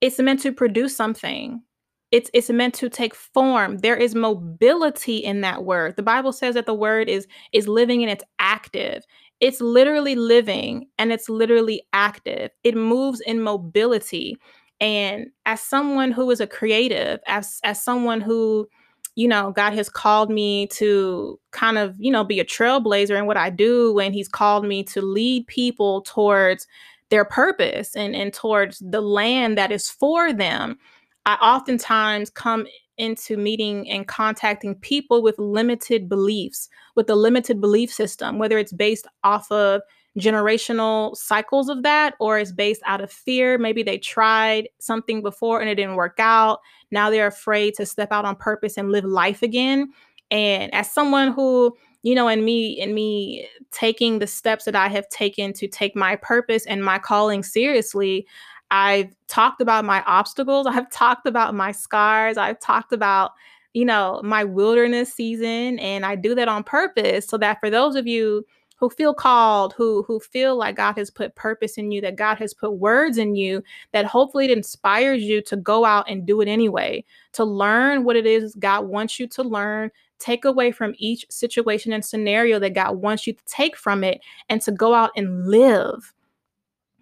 it's 0.00 0.18
meant 0.18 0.40
to 0.40 0.52
produce 0.52 0.96
something. 0.96 1.62
It's 2.10 2.30
it's 2.32 2.48
meant 2.48 2.74
to 2.74 2.88
take 2.88 3.14
form. 3.14 3.78
There 3.78 3.96
is 3.96 4.14
mobility 4.14 5.18
in 5.18 5.42
that 5.42 5.64
word. 5.64 5.96
The 5.96 6.02
Bible 6.02 6.32
says 6.32 6.54
that 6.54 6.66
the 6.66 6.74
word 6.74 7.08
is 7.08 7.26
is 7.52 7.68
living 7.68 8.02
and 8.02 8.10
it's 8.10 8.24
active. 8.38 9.04
It's 9.40 9.60
literally 9.60 10.14
living 10.14 10.88
and 10.98 11.12
it's 11.12 11.28
literally 11.28 11.82
active. 11.92 12.50
It 12.64 12.74
moves 12.76 13.20
in 13.20 13.42
mobility. 13.42 14.36
And 14.80 15.26
as 15.44 15.60
someone 15.60 16.12
who 16.12 16.30
is 16.30 16.40
a 16.40 16.46
creative, 16.46 17.20
as 17.26 17.60
as 17.62 17.82
someone 17.82 18.20
who, 18.20 18.68
you 19.18 19.26
know, 19.26 19.50
God 19.50 19.72
has 19.72 19.88
called 19.88 20.30
me 20.30 20.68
to 20.68 21.40
kind 21.50 21.76
of, 21.76 21.92
you 21.98 22.08
know, 22.12 22.22
be 22.22 22.38
a 22.38 22.44
trailblazer 22.44 23.18
in 23.18 23.26
what 23.26 23.36
I 23.36 23.50
do 23.50 23.98
And 23.98 24.14
he's 24.14 24.28
called 24.28 24.64
me 24.64 24.84
to 24.84 25.02
lead 25.02 25.48
people 25.48 26.02
towards 26.02 26.68
their 27.10 27.24
purpose 27.24 27.96
and, 27.96 28.14
and 28.14 28.32
towards 28.32 28.78
the 28.78 29.00
land 29.00 29.58
that 29.58 29.72
is 29.72 29.90
for 29.90 30.32
them. 30.32 30.78
I 31.26 31.34
oftentimes 31.34 32.30
come 32.30 32.68
into 32.96 33.36
meeting 33.36 33.90
and 33.90 34.06
contacting 34.06 34.76
people 34.76 35.20
with 35.20 35.36
limited 35.36 36.08
beliefs, 36.08 36.68
with 36.94 37.10
a 37.10 37.16
limited 37.16 37.60
belief 37.60 37.92
system, 37.92 38.38
whether 38.38 38.56
it's 38.56 38.72
based 38.72 39.08
off 39.24 39.50
of 39.50 39.80
generational 40.18 41.16
cycles 41.16 41.68
of 41.68 41.82
that 41.82 42.14
or 42.18 42.38
it's 42.38 42.52
based 42.52 42.82
out 42.86 43.00
of 43.00 43.10
fear. 43.10 43.58
Maybe 43.58 43.82
they 43.82 43.98
tried 43.98 44.68
something 44.78 45.22
before 45.22 45.60
and 45.60 45.68
it 45.68 45.76
didn't 45.76 45.96
work 45.96 46.16
out. 46.18 46.60
Now 46.90 47.10
they're 47.10 47.26
afraid 47.26 47.74
to 47.74 47.86
step 47.86 48.12
out 48.12 48.24
on 48.24 48.36
purpose 48.36 48.76
and 48.76 48.90
live 48.90 49.04
life 49.04 49.42
again. 49.42 49.92
And 50.30 50.72
as 50.74 50.90
someone 50.90 51.32
who, 51.32 51.76
you 52.02 52.14
know, 52.14 52.28
and 52.28 52.44
me 52.44 52.80
and 52.80 52.94
me 52.94 53.48
taking 53.70 54.18
the 54.18 54.26
steps 54.26 54.64
that 54.64 54.76
I 54.76 54.88
have 54.88 55.08
taken 55.08 55.52
to 55.54 55.68
take 55.68 55.96
my 55.96 56.16
purpose 56.16 56.66
and 56.66 56.84
my 56.84 56.98
calling 56.98 57.42
seriously, 57.42 58.26
I've 58.70 59.14
talked 59.28 59.60
about 59.60 59.84
my 59.84 60.02
obstacles. 60.06 60.66
I've 60.66 60.90
talked 60.90 61.26
about 61.26 61.54
my 61.54 61.72
scars. 61.72 62.36
I've 62.36 62.60
talked 62.60 62.92
about, 62.92 63.32
you 63.72 63.84
know, 63.84 64.20
my 64.24 64.44
wilderness 64.44 65.12
season. 65.12 65.78
And 65.78 66.04
I 66.04 66.16
do 66.16 66.34
that 66.34 66.48
on 66.48 66.64
purpose 66.64 67.26
so 67.26 67.38
that 67.38 67.58
for 67.60 67.70
those 67.70 67.96
of 67.96 68.06
you 68.06 68.44
who 68.78 68.88
feel 68.88 69.12
called, 69.12 69.74
who 69.74 70.02
who 70.04 70.20
feel 70.20 70.56
like 70.56 70.76
God 70.76 70.96
has 70.96 71.10
put 71.10 71.34
purpose 71.34 71.78
in 71.78 71.90
you, 71.90 72.00
that 72.00 72.16
God 72.16 72.38
has 72.38 72.54
put 72.54 72.72
words 72.72 73.18
in 73.18 73.34
you, 73.34 73.62
that 73.92 74.06
hopefully 74.06 74.46
it 74.46 74.56
inspires 74.56 75.22
you 75.22 75.42
to 75.42 75.56
go 75.56 75.84
out 75.84 76.08
and 76.08 76.26
do 76.26 76.40
it 76.40 76.48
anyway, 76.48 77.04
to 77.32 77.44
learn 77.44 78.04
what 78.04 78.16
it 78.16 78.26
is 78.26 78.54
God 78.56 78.86
wants 78.86 79.18
you 79.18 79.26
to 79.28 79.42
learn, 79.42 79.90
take 80.18 80.44
away 80.44 80.70
from 80.70 80.94
each 80.96 81.26
situation 81.28 81.92
and 81.92 82.04
scenario 82.04 82.58
that 82.60 82.74
God 82.74 82.96
wants 82.96 83.26
you 83.26 83.32
to 83.32 83.44
take 83.46 83.76
from 83.76 84.04
it, 84.04 84.20
and 84.48 84.62
to 84.62 84.72
go 84.72 84.94
out 84.94 85.10
and 85.16 85.46
live 85.48 86.14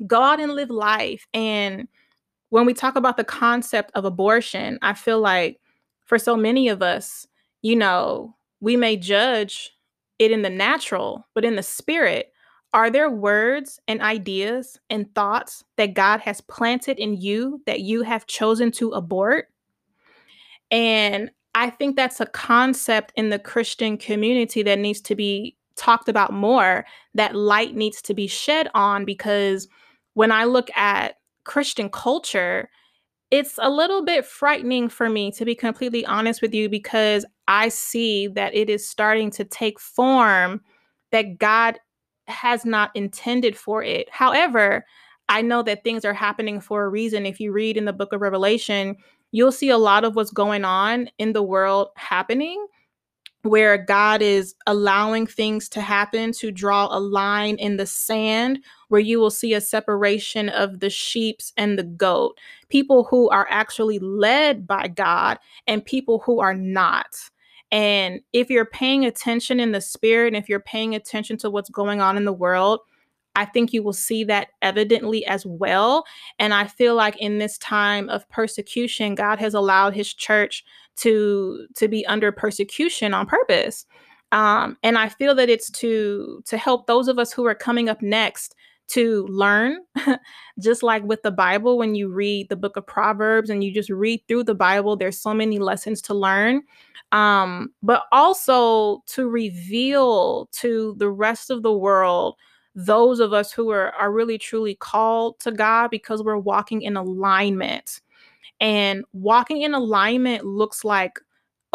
go 0.06 0.22
out 0.22 0.40
and 0.40 0.52
live 0.52 0.70
life. 0.70 1.26
And 1.32 1.88
when 2.50 2.66
we 2.66 2.74
talk 2.74 2.96
about 2.96 3.16
the 3.16 3.24
concept 3.24 3.90
of 3.94 4.04
abortion, 4.04 4.78
I 4.82 4.94
feel 4.94 5.20
like 5.20 5.60
for 6.04 6.18
so 6.18 6.36
many 6.36 6.68
of 6.68 6.82
us, 6.82 7.26
you 7.62 7.76
know, 7.76 8.34
we 8.60 8.76
may 8.76 8.96
judge 8.96 9.75
it 10.18 10.30
in 10.30 10.42
the 10.42 10.50
natural, 10.50 11.26
but 11.34 11.44
in 11.44 11.56
the 11.56 11.62
spirit, 11.62 12.32
are 12.72 12.90
there 12.90 13.10
words 13.10 13.80
and 13.88 14.02
ideas 14.02 14.78
and 14.90 15.12
thoughts 15.14 15.64
that 15.76 15.94
God 15.94 16.20
has 16.20 16.40
planted 16.40 16.98
in 16.98 17.16
you 17.16 17.62
that 17.66 17.80
you 17.80 18.02
have 18.02 18.26
chosen 18.26 18.70
to 18.72 18.90
abort? 18.90 19.48
And 20.70 21.30
I 21.54 21.70
think 21.70 21.96
that's 21.96 22.20
a 22.20 22.26
concept 22.26 23.12
in 23.16 23.30
the 23.30 23.38
Christian 23.38 23.96
community 23.96 24.62
that 24.62 24.78
needs 24.78 25.00
to 25.02 25.14
be 25.14 25.56
talked 25.76 26.08
about 26.08 26.32
more, 26.32 26.84
that 27.14 27.34
light 27.34 27.74
needs 27.74 28.02
to 28.02 28.14
be 28.14 28.26
shed 28.26 28.68
on 28.74 29.04
because 29.04 29.68
when 30.14 30.32
I 30.32 30.44
look 30.44 30.68
at 30.76 31.16
Christian 31.44 31.88
culture, 31.88 32.68
it's 33.30 33.58
a 33.60 33.70
little 33.70 34.04
bit 34.04 34.24
frightening 34.24 34.88
for 34.88 35.08
me, 35.08 35.30
to 35.32 35.44
be 35.44 35.54
completely 35.54 36.04
honest 36.06 36.40
with 36.40 36.54
you, 36.54 36.68
because 36.68 37.24
I 37.48 37.68
see 37.68 38.28
that 38.28 38.54
it 38.54 38.70
is 38.70 38.88
starting 38.88 39.30
to 39.32 39.44
take 39.44 39.80
form 39.80 40.60
that 41.12 41.38
God 41.38 41.78
has 42.28 42.64
not 42.64 42.90
intended 42.94 43.56
for 43.56 43.82
it. 43.82 44.08
However, 44.10 44.84
I 45.28 45.42
know 45.42 45.62
that 45.62 45.82
things 45.82 46.04
are 46.04 46.14
happening 46.14 46.60
for 46.60 46.84
a 46.84 46.88
reason. 46.88 47.26
If 47.26 47.40
you 47.40 47.52
read 47.52 47.76
in 47.76 47.84
the 47.84 47.92
book 47.92 48.12
of 48.12 48.20
Revelation, 48.20 48.96
you'll 49.32 49.52
see 49.52 49.70
a 49.70 49.78
lot 49.78 50.04
of 50.04 50.14
what's 50.14 50.30
going 50.30 50.64
on 50.64 51.08
in 51.18 51.32
the 51.32 51.42
world 51.42 51.88
happening 51.96 52.64
where 53.42 53.78
God 53.78 54.22
is 54.22 54.54
allowing 54.66 55.26
things 55.26 55.68
to 55.70 55.80
happen 55.80 56.32
to 56.32 56.50
draw 56.50 56.88
a 56.90 56.98
line 56.98 57.56
in 57.56 57.76
the 57.76 57.86
sand 57.86 58.58
where 58.88 59.00
you 59.00 59.18
will 59.18 59.30
see 59.30 59.54
a 59.54 59.60
separation 59.60 60.48
of 60.48 60.80
the 60.80 60.90
sheeps 60.90 61.52
and 61.56 61.78
the 61.78 61.84
goat, 61.84 62.38
people 62.68 63.04
who 63.04 63.28
are 63.30 63.46
actually 63.50 63.98
led 63.98 64.66
by 64.66 64.88
God 64.88 65.38
and 65.66 65.84
people 65.84 66.20
who 66.20 66.40
are 66.40 66.54
not. 66.54 67.16
And 67.72 68.20
if 68.32 68.48
you're 68.48 68.64
paying 68.64 69.04
attention 69.04 69.58
in 69.58 69.72
the 69.72 69.80
spirit 69.80 70.28
and 70.28 70.36
if 70.36 70.48
you're 70.48 70.60
paying 70.60 70.94
attention 70.94 71.36
to 71.38 71.50
what's 71.50 71.70
going 71.70 72.00
on 72.00 72.16
in 72.16 72.24
the 72.24 72.32
world, 72.32 72.80
I 73.34 73.44
think 73.44 73.72
you 73.72 73.82
will 73.82 73.92
see 73.92 74.24
that 74.24 74.48
evidently 74.62 75.26
as 75.26 75.44
well. 75.44 76.04
And 76.38 76.54
I 76.54 76.66
feel 76.66 76.94
like 76.94 77.16
in 77.18 77.38
this 77.38 77.58
time 77.58 78.08
of 78.08 78.28
persecution, 78.30 79.14
God 79.14 79.38
has 79.38 79.52
allowed 79.52 79.94
his 79.94 80.12
church 80.12 80.64
to 80.96 81.66
to 81.74 81.86
be 81.86 82.06
under 82.06 82.32
persecution 82.32 83.12
on 83.12 83.26
purpose. 83.26 83.84
Um, 84.32 84.78
and 84.82 84.96
I 84.96 85.10
feel 85.10 85.34
that 85.34 85.50
it's 85.50 85.70
to 85.72 86.42
to 86.46 86.56
help 86.56 86.86
those 86.86 87.08
of 87.08 87.18
us 87.18 87.32
who 87.32 87.44
are 87.46 87.54
coming 87.54 87.88
up 87.88 88.00
next 88.00 88.54
to 88.88 89.26
learn, 89.28 89.78
just 90.60 90.82
like 90.82 91.02
with 91.04 91.22
the 91.22 91.30
Bible, 91.30 91.78
when 91.78 91.94
you 91.94 92.08
read 92.08 92.48
the 92.48 92.56
book 92.56 92.76
of 92.76 92.86
Proverbs 92.86 93.50
and 93.50 93.62
you 93.62 93.72
just 93.72 93.90
read 93.90 94.22
through 94.28 94.44
the 94.44 94.54
Bible, 94.54 94.96
there's 94.96 95.18
so 95.18 95.34
many 95.34 95.58
lessons 95.58 96.00
to 96.02 96.14
learn. 96.14 96.62
Um, 97.12 97.72
but 97.82 98.04
also 98.12 99.02
to 99.06 99.28
reveal 99.28 100.46
to 100.52 100.94
the 100.98 101.10
rest 101.10 101.50
of 101.50 101.62
the 101.62 101.72
world 101.72 102.36
those 102.78 103.20
of 103.20 103.32
us 103.32 103.52
who 103.52 103.70
are, 103.70 103.92
are 103.92 104.12
really 104.12 104.36
truly 104.36 104.74
called 104.74 105.40
to 105.40 105.50
God 105.50 105.88
because 105.90 106.22
we're 106.22 106.36
walking 106.36 106.82
in 106.82 106.94
alignment 106.94 108.02
and 108.60 109.04
walking 109.12 109.62
in 109.62 109.74
alignment 109.74 110.44
looks 110.44 110.84
like 110.84 111.18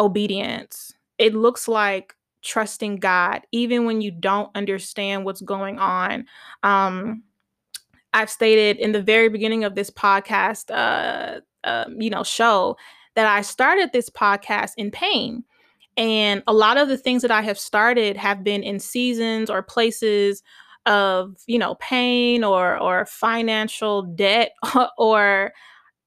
obedience. 0.00 0.94
It 1.18 1.34
looks 1.34 1.68
like 1.68 2.14
trusting 2.42 2.96
God, 2.96 3.42
even 3.52 3.84
when 3.84 4.00
you 4.00 4.10
don't 4.10 4.50
understand 4.54 5.24
what's 5.24 5.40
going 5.40 5.78
on. 5.78 6.26
Um, 6.62 7.22
I've 8.14 8.30
stated 8.30 8.76
in 8.78 8.92
the 8.92 9.02
very 9.02 9.28
beginning 9.28 9.64
of 9.64 9.74
this 9.74 9.90
podcast, 9.90 10.70
uh, 10.70 11.40
uh, 11.64 11.84
you 11.96 12.10
know, 12.10 12.22
show 12.22 12.76
that 13.14 13.26
I 13.26 13.42
started 13.42 13.90
this 13.92 14.10
podcast 14.10 14.72
in 14.76 14.90
pain. 14.90 15.44
And 15.96 16.42
a 16.46 16.52
lot 16.52 16.78
of 16.78 16.88
the 16.88 16.96
things 16.96 17.22
that 17.22 17.30
I 17.30 17.42
have 17.42 17.58
started 17.58 18.16
have 18.16 18.42
been 18.42 18.62
in 18.62 18.80
seasons 18.80 19.50
or 19.50 19.62
places 19.62 20.42
of, 20.86 21.36
you 21.46 21.58
know, 21.58 21.74
pain 21.76 22.44
or 22.44 22.78
or 22.78 23.06
financial 23.06 24.02
debt 24.02 24.52
or 24.98 25.52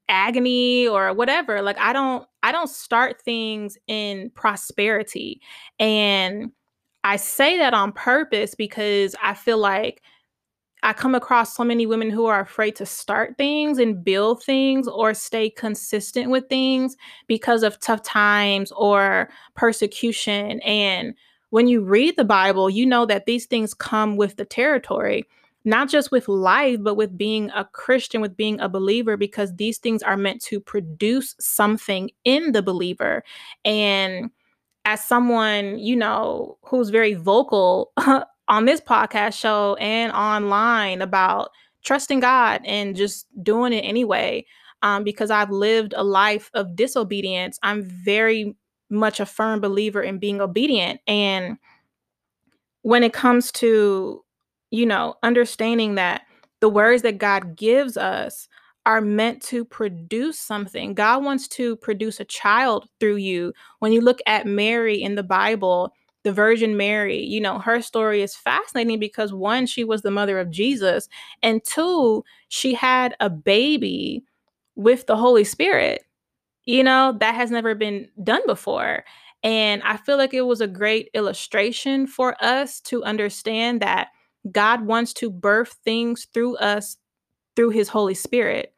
agony 0.08 0.86
or 0.86 1.12
whatever 1.12 1.62
like 1.62 1.78
i 1.78 1.92
don't 1.92 2.26
i 2.42 2.52
don't 2.52 2.70
start 2.70 3.20
things 3.22 3.76
in 3.86 4.30
prosperity. 4.30 5.40
And 5.78 6.52
i 7.04 7.16
say 7.16 7.58
that 7.58 7.74
on 7.74 7.92
purpose 7.92 8.54
because 8.54 9.16
i 9.22 9.34
feel 9.34 9.58
like 9.58 10.02
i 10.82 10.92
come 10.92 11.14
across 11.14 11.56
so 11.56 11.64
many 11.64 11.86
women 11.86 12.10
who 12.10 12.26
are 12.26 12.40
afraid 12.40 12.76
to 12.76 12.86
start 12.86 13.36
things 13.36 13.78
and 13.78 14.04
build 14.04 14.42
things 14.42 14.86
or 14.86 15.12
stay 15.12 15.50
consistent 15.50 16.30
with 16.30 16.48
things 16.48 16.96
because 17.26 17.62
of 17.62 17.80
tough 17.80 18.02
times 18.02 18.70
or 18.72 19.28
persecution. 19.54 20.60
And 20.60 21.14
when 21.50 21.68
you 21.68 21.80
read 21.80 22.16
the 22.16 22.24
bible 22.24 22.68
you 22.68 22.84
know 22.84 23.06
that 23.06 23.26
these 23.26 23.46
things 23.46 23.72
come 23.74 24.16
with 24.16 24.36
the 24.36 24.44
territory 24.44 25.24
not 25.66 25.88
just 25.88 26.12
with 26.12 26.28
life, 26.28 26.78
but 26.80 26.94
with 26.94 27.18
being 27.18 27.50
a 27.50 27.64
Christian, 27.64 28.20
with 28.20 28.36
being 28.36 28.60
a 28.60 28.68
believer, 28.68 29.16
because 29.16 29.56
these 29.56 29.78
things 29.78 30.00
are 30.00 30.16
meant 30.16 30.40
to 30.42 30.60
produce 30.60 31.34
something 31.40 32.08
in 32.24 32.52
the 32.52 32.62
believer. 32.62 33.24
And 33.64 34.30
as 34.84 35.04
someone, 35.04 35.80
you 35.80 35.96
know, 35.96 36.56
who's 36.62 36.90
very 36.90 37.14
vocal 37.14 37.92
on 38.48 38.64
this 38.64 38.80
podcast 38.80 39.34
show 39.34 39.74
and 39.80 40.12
online 40.12 41.02
about 41.02 41.50
trusting 41.82 42.20
God 42.20 42.60
and 42.64 42.94
just 42.94 43.26
doing 43.42 43.72
it 43.72 43.80
anyway, 43.82 44.46
um, 44.82 45.02
because 45.02 45.32
I've 45.32 45.50
lived 45.50 45.94
a 45.96 46.04
life 46.04 46.48
of 46.54 46.76
disobedience, 46.76 47.58
I'm 47.64 47.82
very 47.82 48.54
much 48.88 49.18
a 49.18 49.26
firm 49.26 49.60
believer 49.60 50.00
in 50.00 50.18
being 50.18 50.40
obedient. 50.40 51.00
And 51.08 51.58
when 52.82 53.02
it 53.02 53.12
comes 53.12 53.50
to 53.50 54.22
you 54.70 54.86
know, 54.86 55.14
understanding 55.22 55.94
that 55.96 56.22
the 56.60 56.68
words 56.68 57.02
that 57.02 57.18
God 57.18 57.56
gives 57.56 57.96
us 57.96 58.48
are 58.86 59.00
meant 59.00 59.42
to 59.42 59.64
produce 59.64 60.38
something. 60.38 60.94
God 60.94 61.24
wants 61.24 61.48
to 61.48 61.76
produce 61.76 62.20
a 62.20 62.24
child 62.24 62.88
through 63.00 63.16
you. 63.16 63.52
When 63.80 63.92
you 63.92 64.00
look 64.00 64.20
at 64.26 64.46
Mary 64.46 65.02
in 65.02 65.16
the 65.16 65.24
Bible, 65.24 65.92
the 66.22 66.32
Virgin 66.32 66.76
Mary, 66.76 67.20
you 67.20 67.40
know, 67.40 67.58
her 67.58 67.82
story 67.82 68.22
is 68.22 68.36
fascinating 68.36 68.98
because 68.98 69.32
one, 69.32 69.66
she 69.66 69.84
was 69.84 70.02
the 70.02 70.10
mother 70.10 70.38
of 70.38 70.50
Jesus, 70.50 71.08
and 71.42 71.62
two, 71.64 72.24
she 72.48 72.74
had 72.74 73.14
a 73.20 73.30
baby 73.30 74.24
with 74.76 75.06
the 75.06 75.16
Holy 75.16 75.44
Spirit. 75.44 76.02
You 76.64 76.82
know, 76.82 77.16
that 77.20 77.36
has 77.36 77.52
never 77.52 77.76
been 77.76 78.08
done 78.24 78.42
before. 78.46 79.04
And 79.44 79.82
I 79.84 79.96
feel 79.98 80.16
like 80.16 80.34
it 80.34 80.42
was 80.42 80.60
a 80.60 80.66
great 80.66 81.10
illustration 81.14 82.08
for 82.08 82.36
us 82.42 82.80
to 82.82 83.04
understand 83.04 83.80
that 83.82 84.08
God 84.52 84.86
wants 84.86 85.12
to 85.14 85.30
birth 85.30 85.76
things 85.84 86.26
through 86.32 86.56
us 86.56 86.96
through 87.56 87.70
his 87.70 87.88
Holy 87.88 88.14
Spirit. 88.14 88.72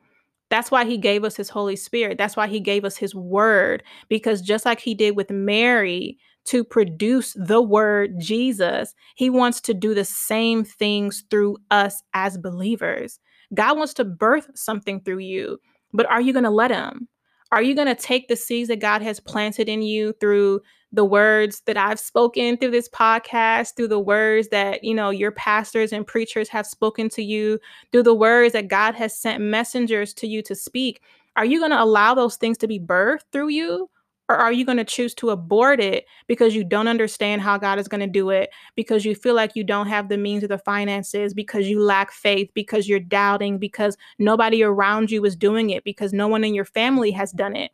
That's 0.50 0.70
why 0.70 0.84
he 0.84 0.96
gave 0.96 1.24
us 1.24 1.36
his 1.36 1.50
Holy 1.50 1.76
Spirit. 1.76 2.16
That's 2.16 2.36
why 2.36 2.46
he 2.46 2.60
gave 2.60 2.84
us 2.84 2.96
his 2.96 3.14
word, 3.14 3.82
because 4.08 4.40
just 4.40 4.64
like 4.64 4.80
he 4.80 4.94
did 4.94 5.16
with 5.16 5.30
Mary 5.30 6.16
to 6.46 6.64
produce 6.64 7.34
the 7.34 7.60
word 7.60 8.14
Jesus, 8.18 8.94
he 9.16 9.28
wants 9.28 9.60
to 9.62 9.74
do 9.74 9.92
the 9.94 10.04
same 10.04 10.64
things 10.64 11.24
through 11.30 11.58
us 11.70 12.02
as 12.14 12.38
believers. 12.38 13.20
God 13.52 13.76
wants 13.76 13.92
to 13.94 14.04
birth 14.04 14.48
something 14.54 15.02
through 15.02 15.18
you, 15.18 15.58
but 15.92 16.06
are 16.06 16.20
you 16.20 16.32
going 16.32 16.44
to 16.44 16.50
let 16.50 16.70
him? 16.70 17.08
Are 17.50 17.62
you 17.62 17.74
going 17.74 17.88
to 17.88 17.94
take 17.94 18.28
the 18.28 18.36
seeds 18.36 18.68
that 18.68 18.80
God 18.80 19.00
has 19.02 19.20
planted 19.20 19.68
in 19.68 19.82
you 19.82 20.12
through 20.14 20.60
the 20.92 21.04
words 21.04 21.60
that 21.66 21.76
I've 21.76 22.00
spoken 22.00 22.56
through 22.56 22.70
this 22.70 22.88
podcast, 22.88 23.76
through 23.76 23.88
the 23.88 24.00
words 24.00 24.48
that, 24.48 24.84
you 24.84 24.94
know, 24.94 25.10
your 25.10 25.32
pastors 25.32 25.92
and 25.92 26.06
preachers 26.06 26.48
have 26.48 26.66
spoken 26.66 27.08
to 27.10 27.22
you, 27.22 27.58
through 27.92 28.04
the 28.04 28.14
words 28.14 28.52
that 28.54 28.68
God 28.68 28.94
has 28.94 29.16
sent 29.16 29.42
messengers 29.42 30.14
to 30.14 30.26
you 30.26 30.42
to 30.42 30.54
speak? 30.54 31.02
Are 31.36 31.44
you 31.44 31.58
going 31.58 31.70
to 31.70 31.82
allow 31.82 32.14
those 32.14 32.36
things 32.36 32.58
to 32.58 32.68
be 32.68 32.80
birthed 32.80 33.24
through 33.32 33.48
you? 33.48 33.88
Or 34.28 34.36
are 34.36 34.52
you 34.52 34.66
going 34.66 34.76
to 34.78 34.84
choose 34.84 35.14
to 35.14 35.30
abort 35.30 35.80
it 35.80 36.04
because 36.26 36.54
you 36.54 36.62
don't 36.62 36.86
understand 36.86 37.40
how 37.40 37.56
God 37.56 37.78
is 37.78 37.88
going 37.88 38.02
to 38.02 38.06
do 38.06 38.28
it, 38.28 38.50
because 38.76 39.06
you 39.06 39.14
feel 39.14 39.34
like 39.34 39.56
you 39.56 39.64
don't 39.64 39.86
have 39.86 40.10
the 40.10 40.18
means 40.18 40.44
or 40.44 40.48
the 40.48 40.58
finances, 40.58 41.32
because 41.32 41.66
you 41.66 41.80
lack 41.80 42.12
faith, 42.12 42.50
because 42.52 42.88
you're 42.88 43.00
doubting, 43.00 43.56
because 43.56 43.96
nobody 44.18 44.62
around 44.62 45.10
you 45.10 45.24
is 45.24 45.34
doing 45.34 45.70
it, 45.70 45.82
because 45.82 46.12
no 46.12 46.28
one 46.28 46.44
in 46.44 46.54
your 46.54 46.66
family 46.66 47.10
has 47.10 47.32
done 47.32 47.56
it? 47.56 47.70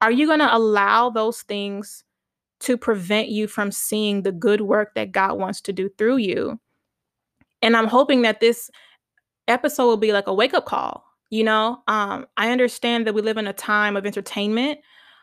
Are 0.00 0.10
you 0.10 0.26
going 0.26 0.38
to 0.38 0.56
allow 0.56 1.10
those 1.10 1.42
things 1.42 2.02
to 2.60 2.78
prevent 2.78 3.28
you 3.28 3.46
from 3.46 3.70
seeing 3.70 4.22
the 4.22 4.32
good 4.32 4.62
work 4.62 4.94
that 4.94 5.12
God 5.12 5.38
wants 5.38 5.60
to 5.62 5.72
do 5.72 5.90
through 5.98 6.16
you? 6.16 6.58
And 7.60 7.76
I'm 7.76 7.88
hoping 7.88 8.22
that 8.22 8.40
this 8.40 8.70
episode 9.48 9.86
will 9.86 9.98
be 9.98 10.12
like 10.12 10.28
a 10.28 10.34
wake 10.34 10.54
up 10.54 10.64
call. 10.64 11.04
You 11.28 11.44
know, 11.44 11.82
um, 11.86 12.26
I 12.38 12.50
understand 12.50 13.06
that 13.06 13.14
we 13.14 13.20
live 13.20 13.36
in 13.36 13.46
a 13.46 13.52
time 13.52 13.96
of 13.96 14.06
entertainment 14.06 14.80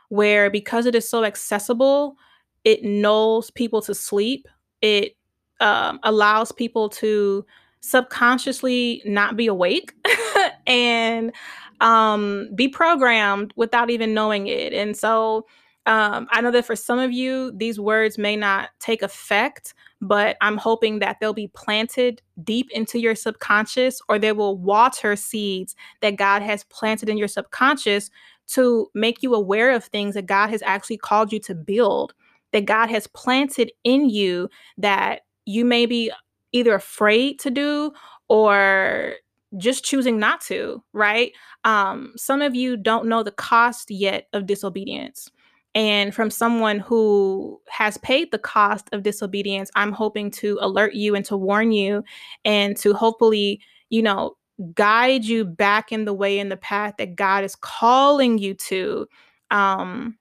where 0.09 0.49
because 0.49 0.85
it 0.85 0.95
is 0.95 1.07
so 1.09 1.23
accessible, 1.23 2.15
it 2.63 2.83
nulls 2.83 3.53
people 3.53 3.81
to 3.83 3.93
sleep. 3.95 4.47
It 4.81 5.15
um, 5.59 5.99
allows 6.03 6.51
people 6.51 6.89
to 6.89 7.46
subconsciously 7.81 9.01
not 9.05 9.37
be 9.37 9.48
awake 9.48 9.93
and 10.67 11.31
um, 11.79 12.50
be 12.55 12.67
programmed 12.67 13.53
without 13.55 13.89
even 13.89 14.13
knowing 14.13 14.48
it. 14.48 14.74
And 14.74 14.96
so 14.96 15.46
um, 15.85 16.27
I 16.31 16.41
know 16.41 16.51
that 16.51 16.65
for 16.65 16.75
some 16.75 17.00
of 17.00 17.11
you, 17.11 17.51
these 17.55 17.79
words 17.79 18.17
may 18.17 18.35
not 18.35 18.70
take 18.79 19.01
effect, 19.01 19.74
but 20.01 20.38
I'm 20.42 20.57
hoping 20.57 21.00
that 21.00 21.18
they'll 21.20 21.33
be 21.33 21.48
planted 21.50 22.22
deep 22.44 22.70
into 22.72 23.00
your 23.00 23.16
subconscious 23.16 24.00
or 24.07 24.20
they 24.20 24.31
will 24.31 24.57
water 24.57 25.16
seeds 25.16 25.75
that 26.01 26.18
God 26.18 26.42
has 26.42 26.64
planted 26.66 27.10
in 27.10 27.18
your 27.18 27.27
subconscious 27.27 28.10
to 28.48 28.88
make 28.94 29.24
you 29.24 29.33
aware 29.33 29.72
of 29.72 29.86
things 29.86 30.16
that 30.16 30.25
God 30.25 30.50
has 30.50 30.62
actually 30.64 30.98
called 30.98 31.33
you 31.33 31.40
to 31.42 31.55
build, 31.55 32.14
that 32.53 32.66
God 32.66 32.90
has 32.90 33.07
planted 33.07 33.72
in 33.83 34.10
you 34.10 34.50
that 34.77 35.22
you 35.46 35.66
may 35.66 35.86
be 35.86 36.12
either 36.51 36.75
afraid 36.75 37.40
to 37.40 37.50
do 37.50 37.92
or 38.29 39.14
just 39.57 39.83
choosing 39.83 40.20
not 40.20 40.42
to, 40.42 40.83
right? 40.94 41.31
Um, 41.64 42.14
some 42.18 42.42
of 42.42 42.53
you 42.53 42.77
don't 42.77 43.07
know 43.07 43.24
the 43.24 43.31
cost 43.31 43.90
yet 43.90 44.27
of 44.33 44.46
disobedience. 44.46 45.29
And 45.77 46.13
from 46.13 46.31
someone 46.31 46.79
who 46.79 47.61
has 47.70 48.00
paid 48.00 48.31
the 48.31 48.40
cost 48.40 48.90
of 48.94 49.03
disobedience, 49.03 49.70
I'm 49.75 49.92
hoping 49.92 50.31
to 50.31 50.57
alert 50.59 50.96
you 50.96 51.13
and 51.13 51.24
to 51.25 51.37
warn 51.37 51.72
you 51.72 52.03
and 52.44 52.75
to 52.77 52.96
hopefully, 52.96 53.61
you 53.92 54.01
know, 54.01 54.37
guide 54.74 55.24
you 55.24 55.46
back 55.46 55.92
in 55.92 56.05
the 56.05 56.16
way 56.16 56.40
in 56.40 56.50
the 56.50 56.57
path 56.57 56.96
that 56.98 57.16
God 57.16 57.44
is 57.44 57.55
calling 57.55 58.40
you 58.40 58.55
to. 58.55 59.07
Um, 59.51 60.18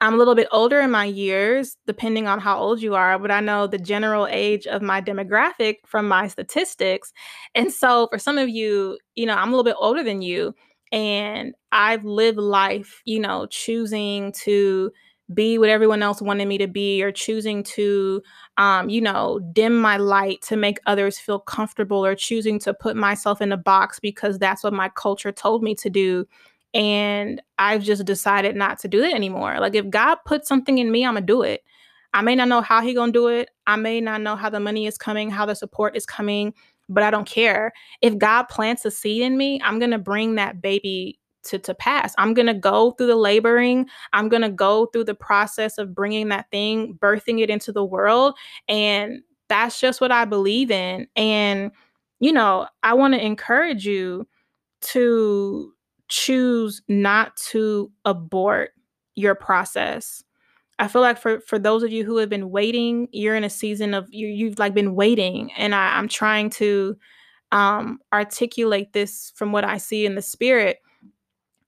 I'm 0.00 0.14
a 0.14 0.16
little 0.16 0.36
bit 0.36 0.46
older 0.52 0.80
in 0.80 0.92
my 0.92 1.06
years, 1.06 1.76
depending 1.88 2.28
on 2.28 2.38
how 2.38 2.56
old 2.56 2.80
you 2.80 2.94
are, 2.94 3.18
but 3.18 3.32
I 3.32 3.40
know 3.40 3.66
the 3.66 3.78
general 3.78 4.28
age 4.30 4.68
of 4.68 4.80
my 4.80 5.02
demographic 5.02 5.78
from 5.86 6.06
my 6.06 6.28
statistics. 6.28 7.12
And 7.56 7.72
so 7.72 8.06
for 8.12 8.18
some 8.18 8.38
of 8.38 8.48
you, 8.48 8.96
you 9.16 9.26
know, 9.26 9.34
I'm 9.34 9.48
a 9.48 9.50
little 9.50 9.64
bit 9.64 9.76
older 9.76 10.04
than 10.04 10.22
you, 10.22 10.54
and 10.92 11.54
I've 11.72 12.04
lived 12.04 12.38
life, 12.38 13.02
you 13.04 13.18
know, 13.20 13.46
choosing 13.46 14.32
to 14.44 14.92
be 15.32 15.56
what 15.58 15.70
everyone 15.70 16.02
else 16.02 16.20
wanted 16.20 16.46
me 16.46 16.58
to 16.58 16.66
be 16.66 17.02
or 17.02 17.10
choosing 17.10 17.62
to 17.62 18.22
um, 18.58 18.90
you 18.90 19.00
know 19.00 19.40
dim 19.52 19.80
my 19.80 19.96
light 19.96 20.42
to 20.42 20.56
make 20.56 20.78
others 20.86 21.18
feel 21.18 21.38
comfortable 21.38 22.04
or 22.04 22.14
choosing 22.14 22.58
to 22.58 22.74
put 22.74 22.96
myself 22.96 23.40
in 23.40 23.52
a 23.52 23.56
box 23.56 23.98
because 24.00 24.38
that's 24.38 24.62
what 24.62 24.72
my 24.72 24.90
culture 24.90 25.32
told 25.32 25.62
me 25.62 25.74
to 25.76 25.88
do 25.88 26.26
and 26.74 27.40
i've 27.58 27.82
just 27.82 28.04
decided 28.04 28.56
not 28.56 28.78
to 28.78 28.88
do 28.88 29.00
that 29.00 29.14
anymore. 29.14 29.58
Like 29.60 29.74
if 29.74 29.88
god 29.90 30.16
put 30.26 30.46
something 30.46 30.78
in 30.78 30.90
me 30.90 31.04
i'm 31.06 31.14
gonna 31.14 31.26
do 31.26 31.42
it. 31.42 31.62
I 32.14 32.20
may 32.20 32.34
not 32.34 32.48
know 32.48 32.60
how 32.60 32.82
he 32.82 32.92
gonna 32.92 33.12
do 33.12 33.28
it. 33.28 33.48
I 33.66 33.76
may 33.76 34.00
not 34.00 34.20
know 34.20 34.36
how 34.36 34.50
the 34.50 34.60
money 34.60 34.86
is 34.86 34.98
coming 34.98 35.30
how 35.30 35.46
the 35.46 35.54
support 35.54 35.96
is 35.96 36.04
coming 36.04 36.52
but 36.92 37.02
i 37.02 37.10
don't 37.10 37.28
care 37.28 37.72
if 38.00 38.16
god 38.18 38.44
plants 38.44 38.84
a 38.84 38.90
seed 38.90 39.22
in 39.22 39.36
me 39.36 39.60
i'm 39.64 39.78
gonna 39.78 39.98
bring 39.98 40.34
that 40.36 40.60
baby 40.60 41.18
to, 41.44 41.58
to 41.58 41.74
pass. 41.74 42.14
I'm 42.18 42.34
going 42.34 42.46
to 42.46 42.54
go 42.54 42.92
through 42.92 43.08
the 43.08 43.16
laboring. 43.16 43.86
I'm 44.12 44.28
going 44.28 44.42
to 44.42 44.48
go 44.48 44.86
through 44.86 45.04
the 45.04 45.14
process 45.14 45.78
of 45.78 45.94
bringing 45.94 46.28
that 46.28 46.50
thing, 46.50 46.98
birthing 47.00 47.40
it 47.40 47.50
into 47.50 47.72
the 47.72 47.84
world. 47.84 48.36
And 48.68 49.22
that's 49.48 49.80
just 49.80 50.00
what 50.00 50.12
I 50.12 50.24
believe 50.24 50.70
in. 50.70 51.06
And, 51.16 51.72
you 52.20 52.32
know, 52.32 52.66
I 52.82 52.94
want 52.94 53.14
to 53.14 53.24
encourage 53.24 53.86
you 53.86 54.26
to 54.82 55.72
choose 56.08 56.82
not 56.88 57.36
to 57.36 57.90
abort 58.04 58.70
your 59.14 59.34
process. 59.34 60.22
I 60.82 60.88
feel 60.88 61.02
like 61.02 61.18
for 61.18 61.40
for 61.40 61.58
those 61.58 61.82
of 61.82 61.92
you 61.92 62.04
who 62.04 62.16
have 62.18 62.28
been 62.28 62.50
waiting, 62.50 63.08
you're 63.12 63.36
in 63.36 63.44
a 63.44 63.50
season 63.50 63.94
of 63.94 64.06
you 64.10 64.26
you've 64.26 64.58
like 64.58 64.74
been 64.74 64.94
waiting, 64.94 65.52
and 65.52 65.74
I, 65.74 65.96
I'm 65.96 66.08
trying 66.08 66.50
to 66.50 66.96
um, 67.52 68.00
articulate 68.12 68.92
this 68.92 69.32
from 69.36 69.52
what 69.52 69.64
I 69.64 69.78
see 69.78 70.06
in 70.06 70.14
the 70.14 70.22
spirit 70.22 70.78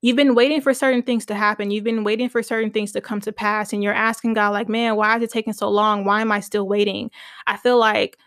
you've 0.04 0.16
been 0.16 0.34
waiting 0.34 0.60
for 0.60 0.74
certain 0.74 1.02
things 1.02 1.24
to 1.24 1.34
happen. 1.34 1.70
You've 1.70 1.82
been 1.82 2.04
waiting 2.04 2.28
for 2.28 2.42
certain 2.42 2.70
things 2.70 2.92
to 2.92 3.00
come 3.00 3.22
to 3.22 3.32
pass. 3.32 3.72
And 3.72 3.82
you're 3.82 3.94
asking 3.94 4.34
God, 4.34 4.50
like, 4.50 4.68
man, 4.68 4.96
why 4.96 5.16
is 5.16 5.22
it 5.22 5.30
taking 5.30 5.54
so 5.54 5.70
long? 5.70 6.04
Why 6.04 6.20
am 6.20 6.30
I 6.30 6.40
still 6.40 6.68
waiting? 6.68 7.10
I 7.46 7.56
feel 7.56 7.78
like 7.78 8.18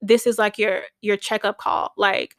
this 0.00 0.26
is 0.26 0.38
like 0.38 0.56
your 0.56 0.84
your 1.02 1.18
checkup 1.18 1.58
call. 1.58 1.92
Like, 1.98 2.34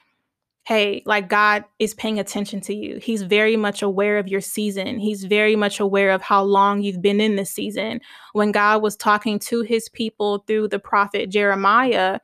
hey, 0.68 1.02
like 1.06 1.30
God 1.30 1.64
is 1.80 1.94
paying 1.94 2.20
attention 2.20 2.60
to 2.60 2.76
you. 2.76 2.98
He's 2.98 3.22
very 3.22 3.56
much 3.56 3.82
aware 3.82 4.18
of 4.18 4.28
your 4.28 4.42
season. 4.42 5.00
He's 5.00 5.24
very 5.24 5.56
much 5.56 5.80
aware 5.80 6.12
of 6.12 6.22
how 6.22 6.44
long 6.44 6.82
you've 6.82 7.02
been 7.02 7.22
in 7.22 7.38
this 7.38 7.52
season. 7.52 8.02
When 8.34 8.52
God 8.52 8.82
was 8.82 8.98
talking 8.98 9.40
to 9.40 9.62
his 9.62 9.88
people 9.88 10.40
through 10.46 10.68
the 10.68 10.80
prophet 10.80 11.30
Jeremiah, 11.30 12.20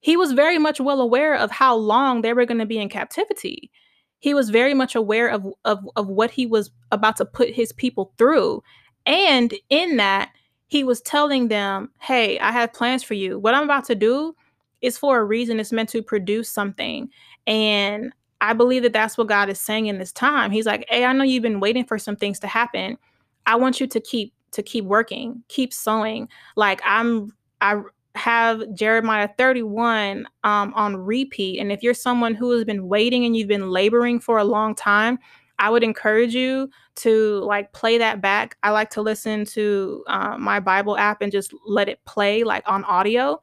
he 0.00 0.16
was 0.16 0.32
very 0.32 0.56
much 0.56 0.80
well 0.80 1.02
aware 1.02 1.36
of 1.36 1.50
how 1.50 1.76
long 1.76 2.22
they 2.22 2.32
were 2.32 2.46
going 2.46 2.60
to 2.60 2.66
be 2.66 2.78
in 2.78 2.88
captivity 2.88 3.70
he 4.18 4.34
was 4.34 4.50
very 4.50 4.74
much 4.74 4.94
aware 4.94 5.28
of, 5.28 5.46
of, 5.64 5.88
of 5.94 6.08
what 6.08 6.30
he 6.30 6.46
was 6.46 6.70
about 6.90 7.16
to 7.16 7.24
put 7.24 7.54
his 7.54 7.72
people 7.72 8.12
through. 8.18 8.62
And 9.04 9.54
in 9.68 9.98
that, 9.98 10.32
he 10.66 10.82
was 10.82 11.00
telling 11.00 11.48
them, 11.48 11.90
Hey, 12.00 12.38
I 12.38 12.50
have 12.50 12.72
plans 12.72 13.02
for 13.02 13.14
you. 13.14 13.38
What 13.38 13.54
I'm 13.54 13.64
about 13.64 13.84
to 13.84 13.94
do, 13.94 14.34
is 14.82 14.98
for 14.98 15.18
a 15.18 15.24
reason. 15.24 15.58
It's 15.58 15.72
meant 15.72 15.88
to 15.90 16.02
produce 16.02 16.48
something. 16.48 17.10
And 17.46 18.12
I 18.40 18.52
believe 18.52 18.82
that 18.82 18.92
that's 18.92 19.16
what 19.16 19.28
God 19.28 19.48
is 19.48 19.60
saying 19.60 19.86
in 19.86 19.98
this 19.98 20.12
time. 20.12 20.50
He's 20.50 20.66
like, 20.66 20.84
"Hey, 20.88 21.04
I 21.04 21.12
know 21.12 21.24
you've 21.24 21.42
been 21.42 21.60
waiting 21.60 21.84
for 21.84 21.98
some 21.98 22.16
things 22.16 22.38
to 22.40 22.46
happen. 22.46 22.98
I 23.46 23.56
want 23.56 23.80
you 23.80 23.86
to 23.86 24.00
keep 24.00 24.32
to 24.52 24.62
keep 24.62 24.84
working, 24.84 25.42
keep 25.48 25.72
sowing. 25.72 26.28
Like 26.56 26.80
I'm 26.84 27.32
I 27.60 27.80
have 28.16 28.62
Jeremiah 28.74 29.28
31 29.36 30.26
um, 30.44 30.72
on 30.74 30.96
repeat. 30.96 31.60
And 31.60 31.70
if 31.70 31.82
you're 31.82 31.94
someone 31.94 32.34
who 32.34 32.50
has 32.52 32.64
been 32.64 32.88
waiting 32.88 33.24
and 33.24 33.36
you've 33.36 33.48
been 33.48 33.70
laboring 33.70 34.18
for 34.20 34.38
a 34.38 34.44
long 34.44 34.74
time, 34.74 35.18
I 35.58 35.70
would 35.70 35.82
encourage 35.82 36.34
you 36.34 36.70
to 36.96 37.40
like 37.44 37.72
play 37.72 37.98
that 37.98 38.20
back. 38.20 38.56
I 38.62 38.70
like 38.70 38.90
to 38.90 39.02
listen 39.02 39.44
to 39.46 40.04
uh, 40.06 40.36
my 40.38 40.60
Bible 40.60 40.96
app 40.96 41.22
and 41.22 41.32
just 41.32 41.54
let 41.66 41.88
it 41.88 42.04
play 42.04 42.42
like 42.42 42.64
on 42.66 42.84
audio. 42.84 43.42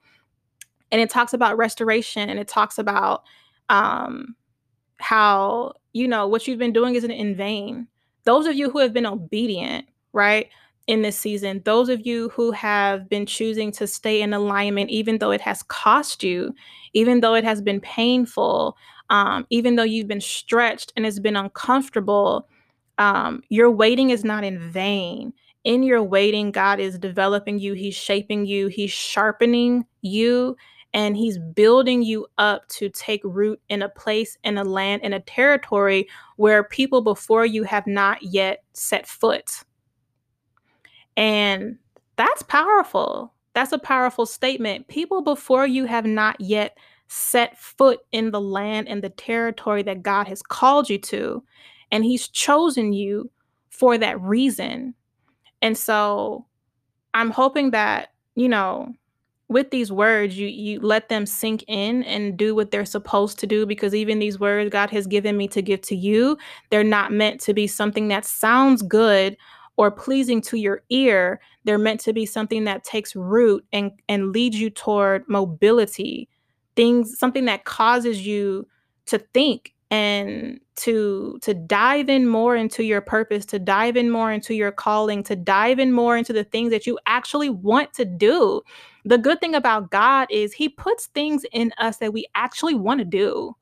And 0.92 1.02
it 1.02 1.10
talks 1.10 1.34
about 1.34 1.58
restoration 1.58 2.30
and 2.30 2.40
it 2.40 2.48
talks 2.48 2.78
about 2.78 3.24
um, 3.74 4.36
how, 5.00 5.74
you 5.94 6.08
know, 6.08 6.28
what 6.28 6.48
you've 6.48 6.60
been 6.60 6.74
doing 6.74 6.96
isn't 6.96 7.12
in 7.12 7.36
vain. 7.36 7.88
Those 8.24 8.46
of 8.46 8.56
you 8.56 8.70
who 8.70 8.80
have 8.80 8.94
been 8.94 9.06
obedient, 9.06 9.88
right? 10.14 10.50
in 10.88 11.02
this 11.02 11.18
season, 11.18 11.62
those 11.64 11.88
of 11.90 12.06
you 12.06 12.30
who 12.30 12.52
have 12.52 13.08
been 13.08 13.26
choosing 13.26 13.72
to 13.72 13.88
stay 13.88 14.22
in 14.22 14.34
alignment, 14.34 14.90
even 14.90 15.18
though 15.18 15.32
it 15.32 15.42
has 15.42 15.64
cost 15.64 16.24
you, 16.24 16.54
even 16.94 17.22
though 17.22 17.36
it 17.36 17.44
has 17.44 17.62
been 17.62 17.80
painful, 17.80 18.76
um, 19.10 19.46
even 19.50 19.76
though 19.76 19.84
you've 19.84 20.08
been 20.08 20.22
stretched 20.22 20.92
and 20.96 21.06
it's 21.06 21.20
been 21.20 21.38
uncomfortable, 21.38 22.50
um, 22.98 23.42
your 23.50 23.72
waiting 23.72 24.10
is 24.10 24.24
not 24.24 24.44
in 24.44 24.60
vain. 24.60 25.34
In 25.64 25.84
your 25.84 26.04
waiting, 26.04 26.52
God 26.52 26.82
is 26.82 27.00
developing 27.00 27.60
you, 27.60 27.74
He's 27.74 27.96
shaping 27.96 28.46
you, 28.46 28.68
He's 28.68 28.92
sharpening 28.92 29.86
you, 30.02 30.58
and 30.94 31.18
He's 31.18 31.38
building 31.38 32.04
you 32.04 32.28
up 32.38 32.68
to 32.70 32.90
take 32.90 33.22
root 33.24 33.60
in 33.70 33.82
a 33.82 33.90
place, 33.90 34.38
in 34.44 34.58
a 34.58 34.64
land, 34.64 35.02
in 35.02 35.14
a 35.14 35.20
territory 35.20 36.08
where 36.38 36.64
people 36.64 37.02
before 37.02 37.46
you 37.46 37.64
have 37.64 37.88
not 37.88 38.22
yet 38.22 38.64
set 38.74 39.08
foot. 39.08 39.64
And 41.18 41.78
that's 42.16 42.44
powerful. 42.44 43.34
That's 43.54 43.72
a 43.72 43.80
powerful 43.80 44.26
statement. 44.26 44.88
People 44.88 45.22
before 45.22 45.68
you 45.68 45.86
have 45.86 46.06
not 46.06 46.40
yet 46.40 46.78
set 47.08 47.58
foot 47.58 48.00
in 48.12 48.32
the 48.32 48.42
land 48.42 48.88
and 48.88 49.04
the 49.04 49.10
territory 49.10 49.84
that 49.84 50.04
God 50.04 50.28
has 50.28 50.42
called 50.42 50.90
you 50.90 50.98
to. 51.00 51.44
And 51.92 52.04
He's 52.04 52.28
chosen 52.28 52.94
you 52.94 53.30
for 53.70 53.98
that 53.98 54.20
reason. 54.22 54.94
And 55.62 55.78
so 55.78 56.46
I'm 57.14 57.32
hoping 57.32 57.72
that, 57.72 58.10
you 58.36 58.50
know, 58.50 58.94
with 59.54 59.72
these 59.72 59.92
words 59.92 60.38
you 60.38 60.48
you 60.48 60.80
let 60.82 61.10
them 61.10 61.26
sink 61.26 61.64
in 61.68 62.04
and 62.04 62.38
do 62.38 62.54
what 62.54 62.72
they're 62.72 62.86
supposed 62.86 63.40
to 63.40 63.48
do 63.48 63.66
because 63.66 63.96
even 63.96 64.20
these 64.20 64.40
words 64.40 64.70
God 64.70 64.90
has 64.90 65.08
given 65.08 65.38
me 65.38 65.48
to 65.50 65.62
give 65.62 65.82
to 65.82 65.96
you 65.96 66.38
they're 66.70 66.84
not 66.84 67.12
meant 67.14 67.40
to 67.42 67.54
be 67.54 67.68
something 67.68 68.10
that 68.10 68.26
sounds 68.26 68.82
good 68.82 69.38
or 69.78 69.92
pleasing 69.92 70.42
to 70.42 70.58
your 70.58 70.84
ear, 70.90 71.40
they're 71.64 71.78
meant 71.78 72.00
to 72.02 72.14
be 72.14 72.26
something 72.26 72.66
that 72.66 72.84
takes 72.84 73.16
root 73.16 73.66
and 73.74 73.92
and 74.08 74.32
leads 74.32 74.60
you 74.60 74.70
toward 74.70 75.28
mobility, 75.28 76.30
things 76.76 77.18
something 77.18 77.46
that 77.46 77.66
causes 77.66 78.26
you 78.26 78.68
to 79.08 79.18
think 79.34 79.74
and 79.90 80.60
to 80.76 81.38
to 81.42 81.54
dive 81.54 82.10
in 82.10 82.28
more 82.28 82.56
into 82.56 82.84
your 82.84 83.02
purpose, 83.02 83.46
to 83.48 83.60
dive 83.60 83.98
in 83.98 84.10
more 84.10 84.32
into 84.32 84.54
your 84.54 84.72
calling, 84.72 85.24
to 85.24 85.36
dive 85.36 85.80
in 85.80 85.92
more 85.92 86.18
into 86.18 86.34
the 86.34 86.44
things 86.44 86.72
that 86.72 86.86
you 86.86 87.00
actually 87.06 87.50
want 87.50 87.94
to 87.94 88.06
do. 88.06 88.62
The 89.06 89.18
good 89.18 89.40
thing 89.40 89.56
about 89.56 89.92
God 89.92 90.28
is 90.32 90.54
he 90.54 90.70
puts 90.70 91.08
things 91.08 91.46
in 91.52 91.74
us 91.78 91.98
that 91.98 92.14
we 92.14 92.26
actually 92.36 92.76
want 92.76 93.00
to 93.00 93.06
do 93.06 93.56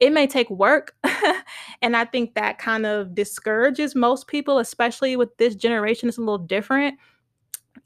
it 0.00 0.12
may 0.12 0.26
take 0.26 0.50
work. 0.50 0.96
and 1.82 1.96
I 1.96 2.06
think 2.06 2.34
that 2.34 2.58
kind 2.58 2.86
of 2.86 3.14
discourages 3.14 3.94
most 3.94 4.26
people, 4.26 4.58
especially 4.58 5.14
with 5.14 5.36
this 5.36 5.54
generation. 5.54 6.08
It's 6.08 6.18
a 6.18 6.22
little 6.22 6.38
different. 6.38 6.98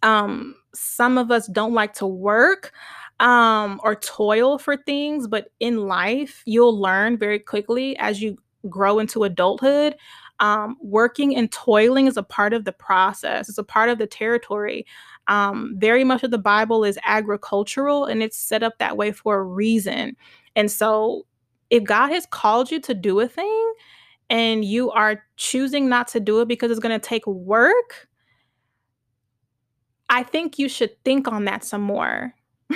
Um, 0.02 0.54
some 0.74 1.18
of 1.18 1.30
us 1.30 1.48
don't 1.48 1.74
like 1.74 1.92
to 1.94 2.06
work 2.06 2.72
um, 3.20 3.80
or 3.82 3.96
toil 3.96 4.58
for 4.58 4.76
things, 4.76 5.26
but 5.26 5.48
in 5.60 5.88
life, 5.88 6.42
you'll 6.46 6.78
learn 6.78 7.18
very 7.18 7.40
quickly 7.40 7.96
as 7.98 8.22
you 8.22 8.38
grow 8.68 9.00
into 9.00 9.24
adulthood. 9.24 9.96
Um, 10.40 10.76
working 10.80 11.36
and 11.36 11.50
toiling 11.50 12.06
is 12.06 12.16
a 12.16 12.22
part 12.22 12.52
of 12.52 12.64
the 12.64 12.72
process, 12.72 13.48
it's 13.48 13.58
a 13.58 13.64
part 13.64 13.88
of 13.88 13.98
the 13.98 14.06
territory. 14.06 14.86
Um, 15.28 15.74
very 15.78 16.04
much 16.04 16.22
of 16.22 16.30
the 16.30 16.38
Bible 16.38 16.84
is 16.84 16.98
agricultural 17.04 18.04
and 18.04 18.22
it's 18.22 18.38
set 18.38 18.62
up 18.62 18.78
that 18.78 18.96
way 18.96 19.12
for 19.12 19.38
a 19.38 19.42
reason. 19.42 20.16
And 20.54 20.70
so 20.70 21.26
if 21.70 21.84
God 21.84 22.08
has 22.08 22.26
called 22.26 22.70
you 22.70 22.80
to 22.82 22.94
do 22.94 23.20
a 23.20 23.28
thing 23.28 23.74
and 24.30 24.64
you 24.64 24.90
are 24.90 25.22
choosing 25.36 25.88
not 25.88 26.08
to 26.08 26.20
do 26.20 26.40
it 26.40 26.48
because 26.48 26.70
it's 26.70 26.80
going 26.80 26.98
to 26.98 27.06
take 27.06 27.26
work, 27.26 28.08
I 30.10 30.22
think 30.22 30.58
you 30.58 30.68
should 30.68 31.02
think 31.04 31.26
on 31.28 31.44
that 31.46 31.64
some 31.64 31.82
more. 31.82 32.34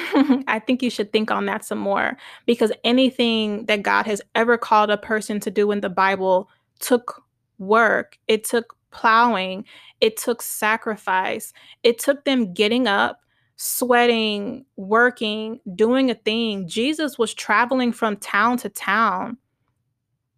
I 0.47 0.63
think 0.65 0.83
you 0.83 0.91
should 0.91 1.13
think 1.13 1.31
on 1.31 1.47
that 1.47 1.65
some 1.65 1.79
more 1.79 2.17
because 2.47 2.73
anything 2.85 3.67
that 3.67 3.83
God 3.83 4.07
has 4.07 4.21
ever 4.35 4.59
called 4.59 4.91
a 4.91 4.99
person 4.99 5.41
to 5.41 5.51
do 5.51 5.71
in 5.71 5.81
the 5.81 5.89
Bible 5.89 6.49
took 6.81 7.23
work, 7.59 8.19
it 8.29 8.45
took 8.45 8.77
plowing, 8.90 9.64
it 10.01 10.16
took 10.16 10.42
sacrifice, 10.42 11.53
it 11.83 11.98
took 11.98 12.24
them 12.24 12.53
getting 12.53 12.87
up, 12.87 13.20
sweating, 13.57 14.64
working, 14.77 15.61
doing 15.74 16.11
a 16.11 16.14
thing. 16.14 16.68
Jesus 16.68 17.18
was 17.18 17.35
traveling 17.35 17.92
from 17.92 18.16
town 18.16 18.57
to 18.59 18.68
town 18.68 19.38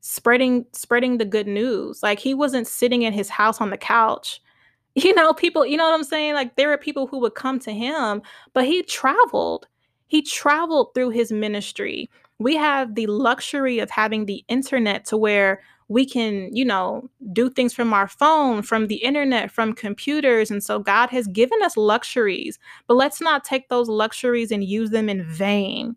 spreading 0.00 0.66
spreading 0.72 1.18
the 1.18 1.24
good 1.24 1.46
news. 1.46 2.02
Like 2.02 2.18
he 2.18 2.34
wasn't 2.34 2.66
sitting 2.66 3.02
in 3.02 3.12
his 3.12 3.28
house 3.28 3.60
on 3.60 3.70
the 3.70 3.78
couch. 3.78 4.40
You 4.96 5.14
know, 5.14 5.32
people, 5.32 5.64
you 5.64 5.76
know 5.76 5.88
what 5.88 5.94
I'm 5.94 6.02
saying? 6.02 6.34
Like 6.34 6.56
there 6.56 6.72
are 6.72 6.76
people 6.76 7.06
who 7.06 7.20
would 7.20 7.36
come 7.36 7.60
to 7.60 7.72
him, 7.72 8.22
but 8.54 8.64
he 8.64 8.82
traveled. 8.82 9.68
He 10.08 10.20
traveled 10.20 10.92
through 10.94 11.10
his 11.10 11.30
ministry. 11.30 12.10
We 12.40 12.56
have 12.56 12.96
the 12.96 13.06
luxury 13.06 13.78
of 13.78 13.88
having 13.88 14.26
the 14.26 14.44
internet 14.48 15.04
to 15.06 15.16
where 15.16 15.62
we 15.90 16.07
can, 16.07 16.55
you 16.55 16.64
know, 16.64 17.11
do 17.33 17.50
things 17.50 17.74
from 17.74 17.92
our 17.92 18.07
phone, 18.07 18.62
from 18.62 18.87
the 18.87 19.03
internet, 19.03 19.50
from 19.50 19.72
computers. 19.72 20.48
And 20.48 20.62
so 20.62 20.79
God 20.79 21.11
has 21.11 21.26
given 21.26 21.61
us 21.64 21.76
luxuries, 21.76 22.61
but 22.87 22.94
let's 22.94 23.20
not 23.20 23.42
take 23.42 23.68
those 23.68 23.88
luxuries 23.88 24.53
and 24.53 24.62
use 24.62 24.90
them 24.90 25.09
in 25.09 25.24
vain. 25.24 25.96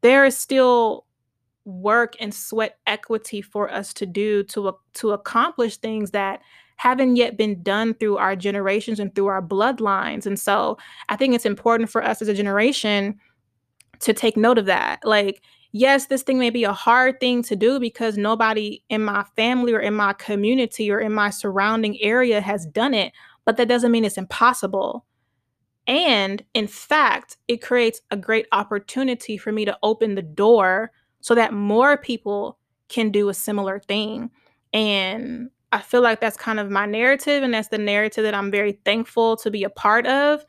There 0.00 0.24
is 0.24 0.36
still 0.36 1.06
work 1.64 2.16
and 2.18 2.34
sweat 2.34 2.78
equity 2.88 3.40
for 3.40 3.70
us 3.70 3.94
to 3.94 4.04
do 4.04 4.42
to 4.44 4.76
to 4.94 5.12
accomplish 5.12 5.76
things 5.76 6.10
that 6.10 6.40
haven't 6.74 7.14
yet 7.14 7.36
been 7.36 7.62
done 7.62 7.94
through 7.94 8.16
our 8.16 8.34
generations 8.34 8.98
and 8.98 9.14
through 9.14 9.26
our 9.26 9.40
bloodlines. 9.40 10.26
And 10.26 10.40
so 10.40 10.76
I 11.08 11.14
think 11.14 11.36
it's 11.36 11.46
important 11.46 11.88
for 11.88 12.02
us 12.02 12.20
as 12.20 12.26
a 12.26 12.34
generation 12.34 13.20
to 14.00 14.12
take 14.12 14.36
note 14.36 14.58
of 14.58 14.66
that. 14.66 14.98
Like 15.04 15.40
yes, 15.74 16.06
this 16.06 16.22
thing 16.22 16.38
may 16.38 16.50
be 16.50 16.62
a 16.62 16.72
hard 16.72 17.18
thing 17.18 17.42
to 17.42 17.56
do 17.56 17.80
because 17.80 18.16
nobody 18.16 18.82
in 18.88 19.04
my 19.04 19.24
family 19.34 19.74
or 19.74 19.80
in 19.80 19.92
my 19.92 20.12
community 20.12 20.90
or 20.90 21.00
in 21.00 21.12
my 21.12 21.28
surrounding 21.28 22.00
area 22.00 22.40
has 22.40 22.64
done 22.64 22.94
it, 22.94 23.12
but 23.44 23.56
that 23.56 23.68
doesn't 23.68 23.90
mean 23.90 24.04
it's 24.04 24.16
impossible. 24.16 25.04
And 25.88 26.42
in 26.54 26.68
fact, 26.68 27.38
it 27.48 27.60
creates 27.60 28.00
a 28.12 28.16
great 28.16 28.46
opportunity 28.52 29.36
for 29.36 29.50
me 29.50 29.64
to 29.64 29.76
open 29.82 30.14
the 30.14 30.22
door 30.22 30.92
so 31.20 31.34
that 31.34 31.52
more 31.52 31.98
people 31.98 32.56
can 32.88 33.10
do 33.10 33.28
a 33.28 33.34
similar 33.34 33.80
thing. 33.80 34.30
And 34.72 35.50
I 35.72 35.80
feel 35.80 36.02
like 36.02 36.20
that's 36.20 36.36
kind 36.36 36.60
of 36.60 36.70
my 36.70 36.86
narrative, 36.86 37.42
and 37.42 37.52
that's 37.52 37.68
the 37.68 37.78
narrative 37.78 38.22
that 38.22 38.34
I'm 38.34 38.52
very 38.52 38.78
thankful 38.84 39.36
to 39.38 39.50
be 39.50 39.64
a 39.64 39.70
part 39.70 40.06
of. 40.06 40.44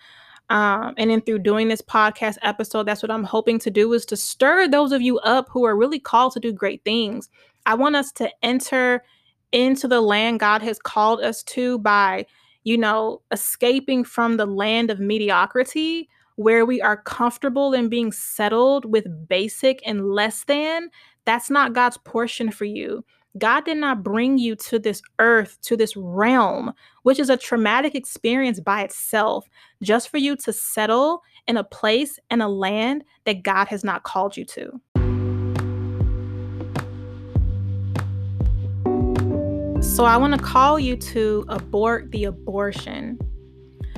Um, 0.50 0.94
and 0.98 1.10
then 1.10 1.22
through 1.22 1.40
doing 1.40 1.68
this 1.68 1.82
podcast 1.82 2.38
episode, 2.42 2.84
that's 2.84 3.02
what 3.02 3.12
I'm 3.12 3.24
hoping 3.24 3.58
to 3.60 3.72
do 3.72 3.94
is 3.94 4.06
to 4.08 4.18
stir 4.18 4.68
those 4.68 4.92
of 4.92 5.02
you 5.02 5.18
up 5.20 5.48
who 5.50 5.66
are 5.66 5.76
really 5.76 6.00
called 6.00 6.34
to 6.34 6.40
do 6.40 6.54
great 6.54 6.84
things. 6.84 7.30
I 7.66 7.74
want 7.74 7.96
us 7.96 8.12
to 8.14 8.30
enter 8.44 9.04
into 9.52 9.88
the 9.88 10.02
land 10.02 10.40
God 10.40 10.62
has 10.62 10.78
called 10.78 11.22
us 11.22 11.42
to 11.44 11.80
by, 11.80 12.26
you 12.64 12.78
know, 12.78 13.22
escaping 13.32 14.04
from 14.04 14.38
the 14.38 14.46
land 14.46 14.92
of 14.92 15.00
mediocrity 15.00 16.10
where 16.36 16.66
we 16.66 16.82
are 16.82 16.98
comfortable 16.98 17.74
in 17.74 17.90
being 17.90 18.12
settled 18.12 18.86
with 18.86 19.28
basic 19.28 19.82
and 19.86 20.12
less 20.12 20.44
than. 20.44 20.90
That's 21.26 21.50
not 21.50 21.74
God's 21.74 21.98
portion 21.98 22.52
for 22.52 22.66
you. 22.66 23.04
God 23.38 23.66
did 23.66 23.78
not 23.78 24.02
bring 24.02 24.38
you 24.38 24.56
to 24.56 24.80
this 24.80 25.02
earth, 25.20 25.58
to 25.64 25.76
this 25.76 25.98
realm, 25.98 26.74
which 27.04 27.20
is 27.20 27.30
a 27.30 27.36
traumatic 27.36 27.94
experience 27.94 28.62
by 28.62 28.84
itself, 28.84 29.50
just 29.84 30.08
for 30.08 30.18
you 30.18 30.38
to 30.38 30.54
settle 30.54 31.22
in 31.46 31.58
a 31.58 31.64
place 31.64 32.18
and 32.30 32.42
a 32.42 32.48
land 32.48 33.04
that 33.26 33.44
God 33.44 33.68
has 33.68 33.84
not 33.84 34.04
called 34.04 34.38
you 34.38 34.46
to. 34.46 34.80
So 39.82 40.06
I 40.06 40.16
want 40.16 40.34
to 40.34 40.40
call 40.42 40.80
you 40.80 40.96
to 40.96 41.46
abort 41.50 42.12
the 42.12 42.24
abortion. 42.24 43.20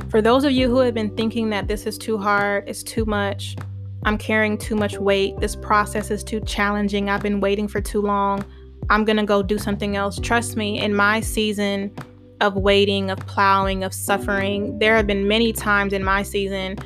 For 0.09 0.19
those 0.19 0.45
of 0.45 0.51
you 0.51 0.67
who 0.67 0.79
have 0.79 0.95
been 0.95 1.15
thinking 1.15 1.51
that 1.51 1.67
this 1.67 1.85
is 1.85 1.99
too 1.99 2.17
hard, 2.17 2.67
it's 2.67 2.81
too 2.81 3.05
much, 3.05 3.55
I'm 4.03 4.17
carrying 4.17 4.57
too 4.57 4.75
much 4.75 4.97
weight. 4.97 5.39
This 5.39 5.55
process 5.55 6.09
is 6.09 6.23
too 6.23 6.39
challenging. 6.41 7.09
I've 7.09 7.21
been 7.21 7.39
waiting 7.39 7.67
for 7.67 7.81
too 7.81 8.01
long. 8.01 8.43
I'm 8.89 9.05
going 9.05 9.17
to 9.17 9.25
go 9.25 9.43
do 9.43 9.57
something 9.57 9.95
else. 9.95 10.19
Trust 10.19 10.55
me, 10.55 10.79
in 10.79 10.95
my 10.95 11.19
season 11.19 11.93
of 12.41 12.55
waiting, 12.55 13.09
of 13.09 13.19
plowing, 13.19 13.83
of 13.83 13.93
suffering, 13.93 14.77
there 14.79 14.95
have 14.95 15.07
been 15.07 15.27
many 15.27 15.51
times 15.53 15.93
in 15.93 16.03
my 16.03 16.23
season 16.23 16.77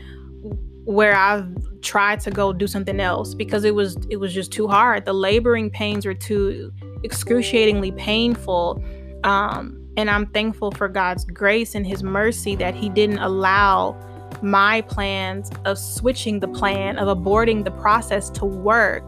where 0.85 1.15
I've 1.15 1.47
tried 1.81 2.19
to 2.21 2.31
go 2.31 2.53
do 2.53 2.67
something 2.67 2.99
else 2.99 3.33
because 3.33 3.63
it 3.63 3.75
was 3.75 3.97
it 4.09 4.17
was 4.17 4.33
just 4.33 4.51
too 4.51 4.67
hard. 4.67 5.05
The 5.05 5.13
laboring 5.13 5.69
pains 5.69 6.05
were 6.05 6.13
too 6.13 6.71
excruciatingly 7.03 7.91
painful. 7.93 8.83
Um, 9.23 9.77
and 9.97 10.09
I'm 10.09 10.27
thankful 10.27 10.71
for 10.71 10.87
God's 10.87 11.25
grace 11.25 11.75
and 11.75 11.85
his 11.85 12.01
mercy 12.01 12.55
that 12.55 12.75
he 12.75 12.89
didn't 12.89 13.19
allow 13.19 13.99
my 14.41 14.81
plans 14.81 15.51
of 15.65 15.77
switching 15.77 16.39
the 16.39 16.47
plan, 16.47 16.97
of 16.97 17.15
aborting 17.15 17.63
the 17.63 17.71
process 17.71 18.29
to 18.31 18.45
work. 18.45 19.03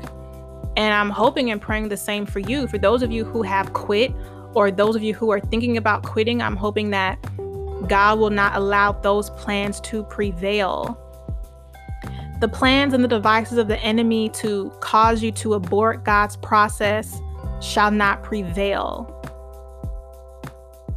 And 0.76 0.94
I'm 0.94 1.10
hoping 1.10 1.52
and 1.52 1.62
praying 1.62 1.90
the 1.90 1.98
same 1.98 2.26
for 2.26 2.40
you. 2.40 2.68
For 2.68 2.78
those 2.78 3.04
of 3.04 3.12
you 3.12 3.26
who 3.26 3.44
have 3.44 3.74
quit, 3.74 4.14
or 4.54 4.72
those 4.72 4.96
of 4.96 5.04
you 5.04 5.14
who 5.14 5.32
are 5.32 5.40
thinking 5.40 5.78
about 5.78 6.04
quitting, 6.04 6.42
I'm 6.42 6.56
hoping 6.56 6.92
that 6.92 7.18
God 7.88 8.20
will 8.20 8.30
not 8.30 8.56
allow 8.56 8.92
those 8.92 9.30
plans 9.32 9.80
to 9.82 10.04
prevail. 10.04 11.00
The 12.40 12.48
plans 12.48 12.94
and 12.94 13.04
the 13.04 13.08
devices 13.08 13.58
of 13.58 13.68
the 13.68 13.80
enemy 13.80 14.30
to 14.30 14.72
cause 14.82 15.24
you 15.24 15.32
to 15.34 15.54
abort 15.54 16.04
God's 16.04 16.36
process 16.38 17.20
shall 17.62 17.92
not 17.92 18.24
prevail. 18.24 19.10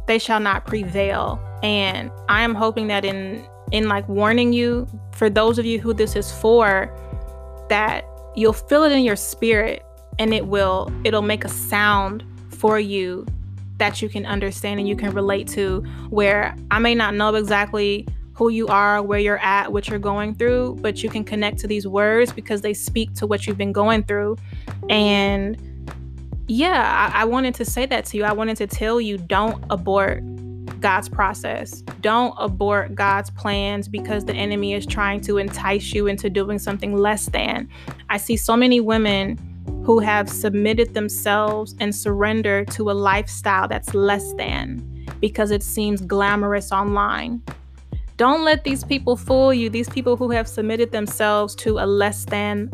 They 0.07 0.19
shall 0.19 0.39
not 0.39 0.65
prevail. 0.65 1.39
And 1.63 2.11
I 2.29 2.43
am 2.43 2.55
hoping 2.55 2.87
that 2.87 3.05
in 3.05 3.45
in 3.71 3.89
like 3.89 4.07
warning 4.07 4.53
you 4.53 4.87
for 5.11 5.29
those 5.29 5.59
of 5.59 5.65
you 5.65 5.79
who 5.79 5.93
this 5.93 6.15
is 6.15 6.31
for 6.31 6.89
that 7.69 8.05
you'll 8.37 8.53
feel 8.53 8.83
it 8.83 8.91
in 8.91 9.03
your 9.03 9.15
spirit 9.15 9.83
and 10.19 10.33
it 10.33 10.45
will 10.45 10.91
it'll 11.03 11.23
make 11.23 11.43
a 11.43 11.49
sound 11.49 12.23
for 12.49 12.79
you 12.79 13.25
that 13.77 14.01
you 14.01 14.07
can 14.07 14.25
understand 14.25 14.79
and 14.79 14.87
you 14.87 14.95
can 14.95 15.11
relate 15.11 15.47
to 15.47 15.81
where 16.09 16.55
I 16.71 16.79
may 16.79 16.95
not 16.95 17.15
know 17.15 17.33
exactly 17.35 18.07
who 18.33 18.49
you 18.49 18.67
are, 18.67 19.01
where 19.01 19.19
you're 19.19 19.39
at, 19.39 19.71
what 19.71 19.87
you're 19.87 19.97
going 19.97 20.35
through, 20.35 20.77
but 20.81 21.01
you 21.01 21.09
can 21.09 21.23
connect 21.23 21.57
to 21.59 21.67
these 21.67 21.87
words 21.87 22.31
because 22.31 22.61
they 22.61 22.73
speak 22.73 23.13
to 23.15 23.25
what 23.25 23.47
you've 23.47 23.57
been 23.57 23.71
going 23.71 24.03
through. 24.03 24.37
And 24.89 25.57
yeah, 26.47 27.11
I, 27.13 27.21
I 27.21 27.25
wanted 27.25 27.55
to 27.55 27.65
say 27.65 27.87
that 27.87 28.05
to 28.05 28.17
you. 28.17 28.23
I 28.23 28.33
wanted 28.33 28.57
to 28.57 28.67
tell 28.67 29.01
you 29.01 29.17
don't 29.17 29.63
abort 29.71 30.23
God's 30.79 31.09
process. 31.09 31.81
Don't 32.01 32.33
abort 32.37 32.95
God's 32.95 33.29
plans 33.31 33.87
because 33.87 34.25
the 34.25 34.33
enemy 34.33 34.73
is 34.73 34.85
trying 34.85 35.21
to 35.21 35.37
entice 35.37 35.93
you 35.93 36.07
into 36.07 36.29
doing 36.29 36.59
something 36.59 36.95
less 36.95 37.27
than. 37.27 37.69
I 38.09 38.17
see 38.17 38.37
so 38.37 38.55
many 38.55 38.79
women 38.79 39.37
who 39.83 39.99
have 39.99 40.29
submitted 40.29 40.93
themselves 40.93 41.75
and 41.79 41.95
surrendered 41.95 42.69
to 42.71 42.89
a 42.89 42.93
lifestyle 42.93 43.67
that's 43.67 43.93
less 43.93 44.33
than 44.33 45.05
because 45.19 45.51
it 45.51 45.63
seems 45.63 46.01
glamorous 46.01 46.71
online. 46.71 47.41
Don't 48.17 48.43
let 48.43 48.63
these 48.63 48.83
people 48.83 49.15
fool 49.15 49.53
you. 49.53 49.69
These 49.69 49.89
people 49.89 50.17
who 50.17 50.31
have 50.31 50.47
submitted 50.47 50.91
themselves 50.91 51.55
to 51.55 51.79
a 51.79 51.85
less 51.85 52.25
than 52.25 52.71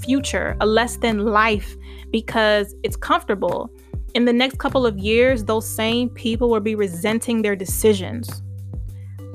future, 0.00 0.56
a 0.60 0.66
less 0.66 0.96
than 0.96 1.24
life 1.26 1.76
because 2.10 2.74
it's 2.82 2.96
comfortable 2.96 3.70
in 4.14 4.24
the 4.24 4.32
next 4.32 4.58
couple 4.58 4.86
of 4.86 4.98
years, 4.98 5.44
those 5.44 5.68
same 5.68 6.08
people 6.10 6.48
will 6.48 6.60
be 6.60 6.74
resenting 6.74 7.42
their 7.42 7.56
decisions. 7.56 8.42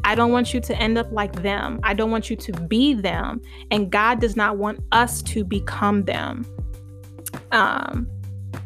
I 0.04 0.16
don't 0.16 0.32
want 0.32 0.54
you 0.54 0.60
to 0.60 0.76
end 0.78 0.98
up 0.98 1.12
like 1.12 1.42
them. 1.42 1.80
I 1.84 1.94
don't 1.94 2.12
want 2.12 2.30
you 2.30 2.36
to 2.36 2.52
be 2.52 2.94
them. 2.94 3.42
And 3.72 3.92
God 3.92 4.20
does 4.20 4.36
not 4.36 4.58
want 4.58 4.82
us 4.92 5.22
to 5.24 5.46
become 5.46 6.04
them. 6.04 6.46
Um, 7.52 8.10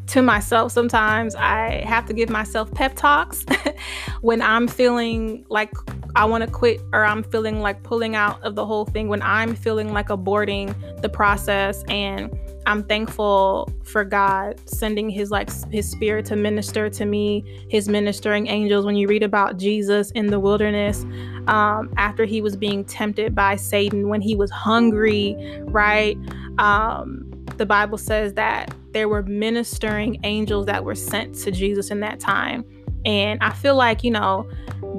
to 0.08 0.22
myself, 0.22 0.72
sometimes 0.72 1.36
I 1.36 1.84
have 1.86 2.06
to 2.06 2.14
give 2.14 2.30
myself 2.30 2.72
pep 2.72 2.96
talks 2.96 3.46
when 4.22 4.42
I'm 4.42 4.68
feeling 4.68 5.46
like 5.50 5.72
I 6.16 6.26
want 6.26 6.44
to 6.44 6.50
quit 6.50 6.82
or 6.94 7.06
I'm 7.06 7.24
feeling 7.24 7.60
like 7.60 7.84
pulling 7.84 8.16
out 8.16 8.42
of 8.44 8.56
the 8.56 8.66
whole 8.66 8.86
thing, 8.86 9.08
when 9.08 9.22
I'm 9.22 9.54
feeling 9.54 9.94
like 9.94 10.08
aborting 10.08 10.74
the 11.02 11.10
process 11.10 11.84
and 11.90 12.32
I'm 12.68 12.84
thankful 12.84 13.72
for 13.84 14.04
God 14.04 14.60
sending 14.70 15.10
his 15.10 15.32
like 15.32 15.50
his 15.72 15.90
spirit 15.90 16.26
to 16.26 16.36
minister 16.36 16.90
to 16.90 17.06
me, 17.06 17.66
his 17.70 17.88
ministering 17.88 18.48
angels. 18.48 18.86
When 18.86 18.98
you 18.98 19.08
read 19.08 19.24
about 19.24 19.56
Jesus 19.58 20.12
in 20.12 20.28
the 20.28 20.40
wilderness, 20.40 21.06
um, 21.48 21.94
after 21.96 22.26
he 22.26 22.42
was 22.42 22.58
being 22.58 22.84
tempted 22.84 23.34
by 23.34 23.56
Satan, 23.56 24.10
when 24.10 24.20
he 24.20 24.36
was 24.36 24.52
hungry, 24.52 25.38
right? 25.62 26.18
Um, 26.60 27.32
the 27.56 27.66
Bible 27.66 27.98
says 27.98 28.34
that 28.34 28.76
there 28.92 29.08
were 29.08 29.24
ministering 29.24 30.20
angels 30.26 30.66
that 30.66 30.84
were 30.84 30.96
sent 30.96 31.36
to 31.36 31.52
Jesus 31.52 31.90
in 31.90 32.02
that 32.02 32.20
time. 32.20 32.66
And 33.06 33.42
I 33.42 33.54
feel 33.54 33.76
like, 33.76 34.04
you 34.04 34.12
know, 34.12 34.46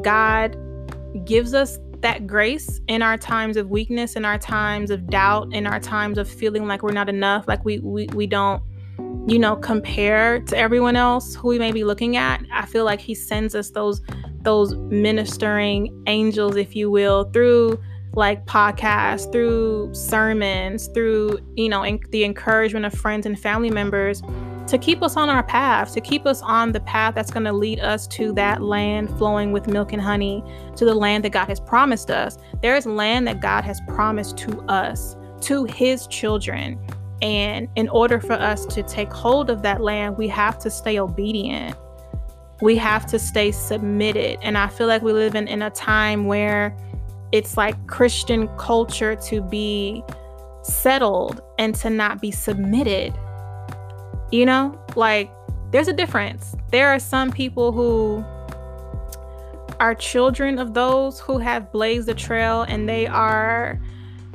God 0.02 0.56
gives 1.26 1.52
us 1.52 1.78
that 2.00 2.26
grace 2.26 2.80
in 2.88 3.02
our 3.02 3.16
times 3.16 3.56
of 3.56 3.68
weakness, 3.68 4.16
in 4.16 4.24
our 4.24 4.38
times 4.38 4.90
of 4.90 5.08
doubt, 5.08 5.52
in 5.52 5.66
our 5.66 5.80
times 5.80 6.18
of 6.18 6.28
feeling 6.28 6.66
like 6.66 6.82
we're 6.82 6.92
not 6.92 7.08
enough, 7.08 7.46
like 7.48 7.64
we 7.64 7.78
we, 7.80 8.06
we 8.14 8.26
don't, 8.26 8.62
you 9.26 9.38
know, 9.38 9.56
compare 9.56 10.40
to 10.40 10.56
everyone 10.56 10.96
else 10.96 11.34
who 11.34 11.48
we 11.48 11.58
may 11.58 11.72
be 11.72 11.84
looking 11.84 12.16
at. 12.16 12.42
I 12.52 12.66
feel 12.66 12.84
like 12.84 13.00
he 13.00 13.14
sends 13.14 13.54
us 13.54 13.70
those 13.70 14.00
those 14.42 14.74
ministering 14.76 16.02
angels, 16.06 16.56
if 16.56 16.76
you 16.76 16.90
will, 16.90 17.24
through 17.32 17.80
like 18.14 18.46
podcasts, 18.46 19.30
through 19.30 19.92
sermons, 19.92 20.88
through, 20.88 21.38
you 21.56 21.68
know, 21.68 21.98
the 22.10 22.24
encouragement 22.24 22.86
of 22.86 22.92
friends 22.92 23.26
and 23.26 23.38
family 23.38 23.70
members 23.70 24.22
to 24.68 24.78
keep 24.78 25.02
us 25.02 25.16
on 25.16 25.30
our 25.30 25.42
path, 25.42 25.94
to 25.94 26.00
keep 26.00 26.26
us 26.26 26.42
on 26.42 26.72
the 26.72 26.80
path 26.80 27.14
that's 27.14 27.30
going 27.30 27.44
to 27.44 27.52
lead 27.52 27.80
us 27.80 28.06
to 28.06 28.32
that 28.34 28.62
land 28.62 29.08
flowing 29.16 29.50
with 29.50 29.66
milk 29.66 29.92
and 29.92 30.02
honey, 30.02 30.44
to 30.76 30.84
the 30.84 30.94
land 30.94 31.24
that 31.24 31.30
God 31.30 31.48
has 31.48 31.58
promised 31.58 32.10
us. 32.10 32.38
There 32.60 32.76
is 32.76 32.84
land 32.84 33.26
that 33.28 33.40
God 33.40 33.64
has 33.64 33.80
promised 33.88 34.36
to 34.38 34.60
us, 34.62 35.16
to 35.42 35.64
his 35.64 36.06
children. 36.06 36.78
And 37.22 37.68
in 37.76 37.88
order 37.88 38.20
for 38.20 38.34
us 38.34 38.66
to 38.66 38.82
take 38.82 39.10
hold 39.10 39.48
of 39.48 39.62
that 39.62 39.80
land, 39.80 40.18
we 40.18 40.28
have 40.28 40.58
to 40.60 40.70
stay 40.70 40.98
obedient. 40.98 41.74
We 42.60 42.76
have 42.76 43.06
to 43.06 43.18
stay 43.18 43.52
submitted. 43.52 44.38
And 44.42 44.58
I 44.58 44.68
feel 44.68 44.86
like 44.86 45.00
we 45.02 45.12
live 45.12 45.34
in, 45.34 45.48
in 45.48 45.62
a 45.62 45.70
time 45.70 46.26
where 46.26 46.76
it's 47.32 47.56
like 47.56 47.86
Christian 47.86 48.48
culture 48.58 49.16
to 49.16 49.40
be 49.40 50.04
settled 50.62 51.40
and 51.58 51.74
to 51.76 51.88
not 51.88 52.20
be 52.20 52.30
submitted 52.30 53.18
you 54.30 54.44
know, 54.44 54.78
like 54.96 55.30
there's 55.70 55.88
a 55.88 55.92
difference. 55.92 56.54
There 56.70 56.88
are 56.88 56.98
some 56.98 57.30
people 57.30 57.72
who 57.72 58.24
are 59.80 59.94
children 59.94 60.58
of 60.58 60.74
those 60.74 61.20
who 61.20 61.38
have 61.38 61.70
blazed 61.72 62.08
the 62.08 62.14
trail 62.14 62.62
and 62.62 62.88
they 62.88 63.06
are, 63.06 63.80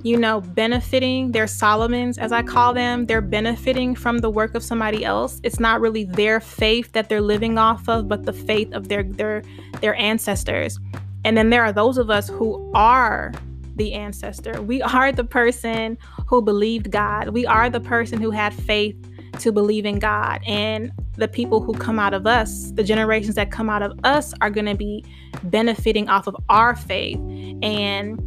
you 0.03 0.17
know, 0.17 0.41
benefiting. 0.41 1.31
They're 1.31 1.47
Solomons, 1.47 2.17
as 2.17 2.31
I 2.31 2.43
call 2.43 2.73
them. 2.73 3.05
They're 3.05 3.21
benefiting 3.21 3.95
from 3.95 4.19
the 4.19 4.29
work 4.29 4.55
of 4.55 4.63
somebody 4.63 5.03
else. 5.03 5.39
It's 5.43 5.59
not 5.59 5.81
really 5.81 6.05
their 6.05 6.39
faith 6.39 6.91
that 6.93 7.09
they're 7.09 7.21
living 7.21 7.57
off 7.57 7.87
of, 7.89 8.07
but 8.07 8.23
the 8.23 8.33
faith 8.33 8.71
of 8.73 8.87
their 8.87 9.03
their 9.03 9.43
their 9.81 9.95
ancestors. 9.95 10.79
And 11.25 11.37
then 11.37 11.49
there 11.49 11.63
are 11.63 11.71
those 11.71 11.97
of 11.97 12.09
us 12.09 12.29
who 12.29 12.71
are 12.73 13.31
the 13.75 13.93
ancestor. 13.93 14.61
We 14.61 14.81
are 14.81 15.11
the 15.11 15.23
person 15.23 15.97
who 16.27 16.41
believed 16.41 16.91
God. 16.91 17.29
We 17.29 17.45
are 17.45 17.69
the 17.69 17.79
person 17.79 18.21
who 18.21 18.29
had 18.31 18.53
faith 18.53 18.95
to 19.39 19.51
believe 19.51 19.85
in 19.85 19.99
God. 19.99 20.41
And 20.45 20.91
the 21.17 21.27
people 21.27 21.61
who 21.61 21.73
come 21.73 21.99
out 21.99 22.13
of 22.13 22.25
us, 22.25 22.71
the 22.71 22.83
generations 22.83 23.35
that 23.35 23.51
come 23.51 23.69
out 23.69 23.81
of 23.81 23.97
us, 24.03 24.33
are 24.41 24.49
going 24.49 24.65
to 24.65 24.75
be 24.75 25.03
benefiting 25.43 26.09
off 26.09 26.27
of 26.27 26.35
our 26.49 26.75
faith. 26.75 27.17
And 27.61 28.19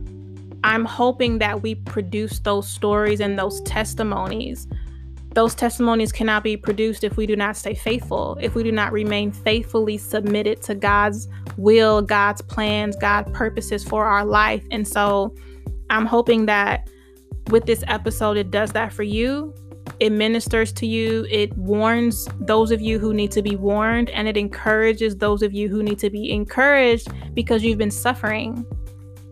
I'm 0.65 0.85
hoping 0.85 1.39
that 1.39 1.63
we 1.63 1.75
produce 1.75 2.41
those 2.41 2.69
stories 2.69 3.21
and 3.21 3.39
those 3.39 3.61
testimonies. 3.63 4.67
Those 5.35 5.55
testimonies 5.55 6.13
cannot 6.13 6.43
be 6.43 6.57
produced 6.57 7.05
if 7.05 7.17
we 7.17 7.27
do 7.27 7.37
not 7.37 7.57
stay 7.57 7.75
faithful, 7.75 8.39
if 8.41 8.55
we 8.55 8.63
do 8.63 8.73
not 8.73 8.91
remain 8.91 9.33
faithfully 9.33 9.99
submitted 9.99 10.63
to 10.63 10.75
God's 10.75 11.29
will, 11.59 12.01
God's 12.01 12.41
plans, 12.41 12.97
God's 12.97 13.31
purposes 13.33 13.85
for 13.85 14.07
our 14.07 14.25
life. 14.25 14.65
And 14.71 14.89
so 14.89 15.35
I'm 15.91 16.07
hoping 16.07 16.47
that 16.47 16.89
with 17.51 17.67
this 17.67 17.85
episode, 17.87 18.37
it 18.37 18.51
does 18.51 18.73
that 18.73 18.93
for 18.93 19.03
you 19.03 19.55
it 19.99 20.11
ministers 20.11 20.73
to 20.75 20.87
you, 20.87 21.27
it 21.31 21.57
warns 21.57 22.29
those 22.41 22.71
of 22.71 22.81
you 22.81 22.99
who 22.99 23.15
need 23.15 23.31
to 23.33 23.43
be 23.43 23.57
warned, 23.57 24.11
and 24.11 24.29
it 24.29 24.37
encourages 24.37 25.17
those 25.17 25.43
of 25.43 25.53
you 25.55 25.69
who 25.69 25.83
need 25.83 25.99
to 26.01 26.11
be 26.11 26.31
encouraged 26.31 27.09
because 27.35 27.63
you've 27.63 27.79
been 27.79 27.91
suffering. 27.91 28.65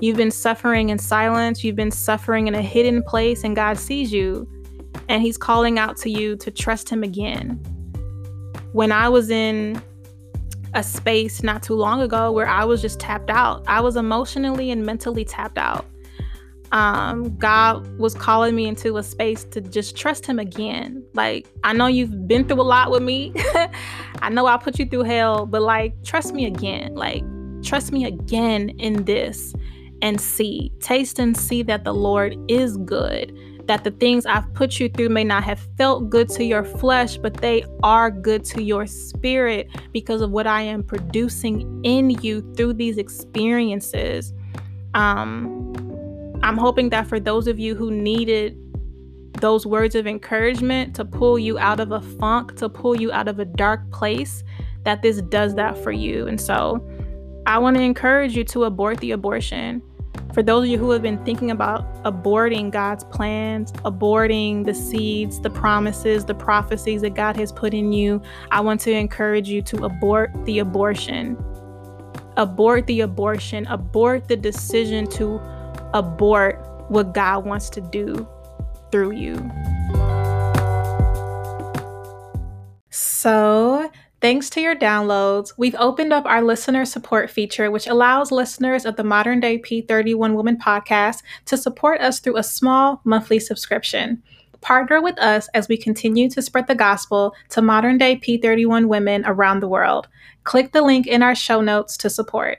You've 0.01 0.17
been 0.17 0.31
suffering 0.31 0.89
in 0.89 0.99
silence, 0.99 1.63
you've 1.63 1.77
been 1.77 1.91
suffering 1.91 2.47
in 2.49 2.55
a 2.55 2.63
hidden 2.63 3.03
place, 3.03 3.45
and 3.45 3.55
God 3.55 3.79
sees 3.79 4.13
you, 4.13 4.49
and 5.09 5.23
He's 5.23 5.37
calling 5.37 5.79
out 5.79 5.97
to 5.99 6.11
you 6.11 6.37
to 6.37 6.51
trust 6.51 6.89
Him 6.89 7.03
again. 7.03 7.61
When 8.73 8.91
I 8.91 9.09
was 9.09 9.31
in 9.31 9.81
a 10.75 10.83
space 10.83 11.43
not 11.43 11.63
too 11.63 11.75
long 11.75 12.01
ago 12.01 12.33
where 12.33 12.49
I 12.49 12.65
was 12.65 12.83
just 12.83 12.99
tapped 12.99 13.31
out, 13.31 13.65
I 13.69 13.81
was 13.81 13.97
emotionally 13.97 14.71
and 14.71 14.85
mentally 14.85 15.25
tapped 15.25 15.59
out. 15.59 15.87
Um, 16.75 17.37
God 17.37 17.87
was 17.99 18.17
calling 18.17 18.57
me 18.57 18.67
into 18.67 18.97
a 18.97 19.03
space 19.05 19.45
to 19.45 19.61
just 19.61 19.97
trust 19.97 20.27
Him 20.27 20.41
again. 20.41 21.05
Like, 21.15 21.47
I 21.63 21.73
know 21.73 21.87
you've 21.87 22.27
been 22.27 22.49
through 22.49 22.61
a 22.61 22.63
lot 22.63 22.91
with 22.91 23.03
me. 23.03 23.33
I 24.21 24.29
know 24.29 24.47
I 24.47 24.57
put 24.57 24.81
you 24.81 24.87
through 24.87 25.05
hell, 25.05 25.47
but 25.47 25.63
like, 25.63 25.95
trust 26.03 26.35
me 26.35 26.47
again. 26.47 26.97
Like, 26.97 27.23
trust 27.63 27.93
me 27.93 28.05
again 28.05 28.71
in 28.71 29.05
this 29.05 29.55
and 30.03 30.21
see, 30.21 30.73
taste 30.81 31.21
and 31.21 31.37
see 31.37 31.63
that 31.63 31.85
the 31.85 31.95
Lord 31.95 32.37
is 32.49 32.77
good. 32.79 33.33
That 33.69 33.85
the 33.85 33.93
things 33.93 34.27
I've 34.27 34.53
put 34.55 34.81
you 34.81 34.89
through 34.89 35.11
may 35.11 35.25
not 35.25 35.45
have 35.45 35.61
felt 35.79 36.11
good 36.11 36.29
to 36.31 36.45
your 36.45 36.65
flesh, 36.65 37.19
but 37.19 37.35
they 37.35 37.65
are 37.85 38.11
good 38.11 38.45
to 38.47 38.65
your 38.65 38.89
spirit 38.89 39.69
because 39.93 40.23
of 40.23 40.33
what 40.33 40.49
I 40.49 40.63
am 40.63 40.83
producing 40.83 41.83
in 41.85 42.11
you 42.11 42.43
through 42.57 42.75
these 42.75 42.99
experiences. 42.99 44.33
Um, 44.95 45.94
I'm 46.45 46.59
hoping 46.59 46.91
that 46.91 47.07
for 47.07 47.19
those 47.19 47.47
of 47.47 47.59
you 47.59 47.75
who 47.75 47.91
needed 47.91 48.59
those 49.41 49.65
words 49.65 49.95
of 49.95 50.07
encouragement 50.07 50.95
to 50.97 51.03
pull 51.03 51.39
you 51.39 51.59
out 51.59 51.81
of 51.81 51.91
a 51.91 52.03
funk, 52.03 52.57
to 52.57 52.69
pull 52.69 52.95
you 52.95 53.11
out 53.11 53.29
of 53.29 53.39
a 53.39 53.47
dark 53.47 53.91
place, 53.91 54.45
that 54.85 55.01
this 55.01 55.23
does 55.23 55.55
that 55.55 55.79
for 55.79 55.91
you. 55.91 56.27
And 56.27 56.39
so 56.39 56.87
I 57.47 57.57
want 57.57 57.79
to 57.79 57.83
encourage 57.83 58.37
you 58.37 58.45
to 58.45 58.65
abort 58.65 58.99
the 59.01 59.13
abortion. 59.13 59.83
For 60.35 60.43
those 60.43 60.65
of 60.65 60.71
you 60.71 60.77
who 60.77 60.91
have 60.91 61.01
been 61.01 61.25
thinking 61.25 61.51
about 61.51 62.05
aborting 62.05 62.71
God's 62.71 63.05
plans, 63.05 63.73
aborting 63.73 64.67
the 64.67 64.75
seeds, 64.75 65.41
the 65.41 65.49
promises, 65.49 66.27
the 66.27 66.35
prophecies 66.35 67.01
that 67.01 67.15
God 67.15 67.37
has 67.37 67.53
put 67.53 67.73
in 67.73 67.91
you, 67.91 68.21
I 68.51 68.61
want 68.61 68.83
to 68.83 68.93
encourage 68.93 69.49
you 69.49 69.63
to 69.63 69.87
abort 69.87 70.31
the 70.45 70.59
abortion. 70.59 71.43
Abort 72.37 72.87
the 72.87 73.01
abortion, 73.01 73.67
abort 73.69 74.29
the 74.29 74.37
decision 74.37 75.07
to 75.13 75.41
abort 75.95 76.61
what 76.89 77.15
God 77.15 77.47
wants 77.47 77.71
to 77.71 77.81
do 77.81 78.29
through 78.91 79.13
you. 79.13 79.51
So, 82.91 83.91
thanks 84.21 84.51
to 84.51 84.61
your 84.61 84.77
downloads, 84.77 85.55
we've 85.57 85.75
opened 85.77 86.13
up 86.13 86.27
our 86.27 86.43
listener 86.43 86.85
support 86.85 87.31
feature, 87.31 87.71
which 87.71 87.87
allows 87.87 88.31
listeners 88.31 88.85
of 88.85 88.97
the 88.97 89.05
Modern 89.05 89.41
Day 89.41 89.59
P31 89.59 90.35
Woman 90.35 90.59
podcast 90.59 91.23
to 91.47 91.57
support 91.57 92.01
us 92.01 92.21
through 92.21 92.37
a 92.37 92.43
small 92.43 93.01
monthly 93.05 93.39
subscription. 93.39 94.23
Partner 94.61 95.03
with 95.03 95.19
us 95.19 95.49
as 95.55 95.69
we 95.69 95.77
continue 95.77 96.31
to 96.31 96.41
spread 96.41 96.67
the 96.67 96.75
gospel 96.75 97.35
to 97.51 97.61
modern 97.61 97.99
day 97.99 98.17
P31 98.17 98.87
women 98.87 99.23
around 99.27 99.61
the 99.61 99.69
world. 99.69 100.09
Click 100.45 100.73
the 100.73 100.81
link 100.81 101.07
in 101.07 101.23
our 101.23 101.35
show 101.35 101.61
notes 101.61 101.99
to 101.99 102.09
support. 102.09 102.59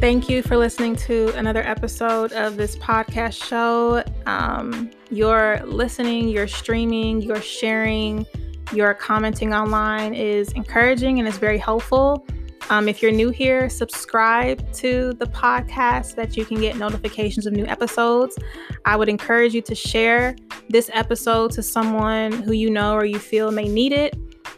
Thank 0.00 0.30
you 0.30 0.42
for 0.42 0.56
listening 0.56 0.96
to 0.96 1.28
another 1.36 1.62
episode 1.62 2.32
of 2.32 2.56
this 2.56 2.74
podcast 2.76 3.44
show. 3.44 4.02
Um, 4.24 4.90
your 5.10 5.60
listening, 5.66 6.30
your 6.30 6.48
streaming, 6.48 7.20
your 7.20 7.42
sharing, 7.42 8.24
your 8.72 8.94
commenting 8.94 9.52
online 9.52 10.14
is 10.14 10.52
encouraging 10.52 11.18
and 11.18 11.28
is 11.28 11.36
very 11.36 11.58
helpful. 11.58 12.26
Um, 12.70 12.88
if 12.88 13.02
you're 13.02 13.12
new 13.12 13.28
here, 13.28 13.68
subscribe 13.68 14.72
to 14.72 15.12
the 15.18 15.26
podcast 15.26 16.06
so 16.06 16.14
that 16.14 16.34
you 16.34 16.46
can 16.46 16.62
get 16.62 16.78
notifications 16.78 17.44
of 17.44 17.52
new 17.52 17.66
episodes. 17.66 18.38
I 18.86 18.96
would 18.96 19.10
encourage 19.10 19.52
you 19.52 19.60
to 19.60 19.74
share 19.74 20.34
this 20.70 20.88
episode 20.94 21.50
to 21.52 21.62
someone 21.62 22.32
who 22.32 22.52
you 22.54 22.70
know 22.70 22.94
or 22.94 23.04
you 23.04 23.18
feel 23.18 23.50
may 23.50 23.68
need 23.68 23.92
it. 23.92 24.16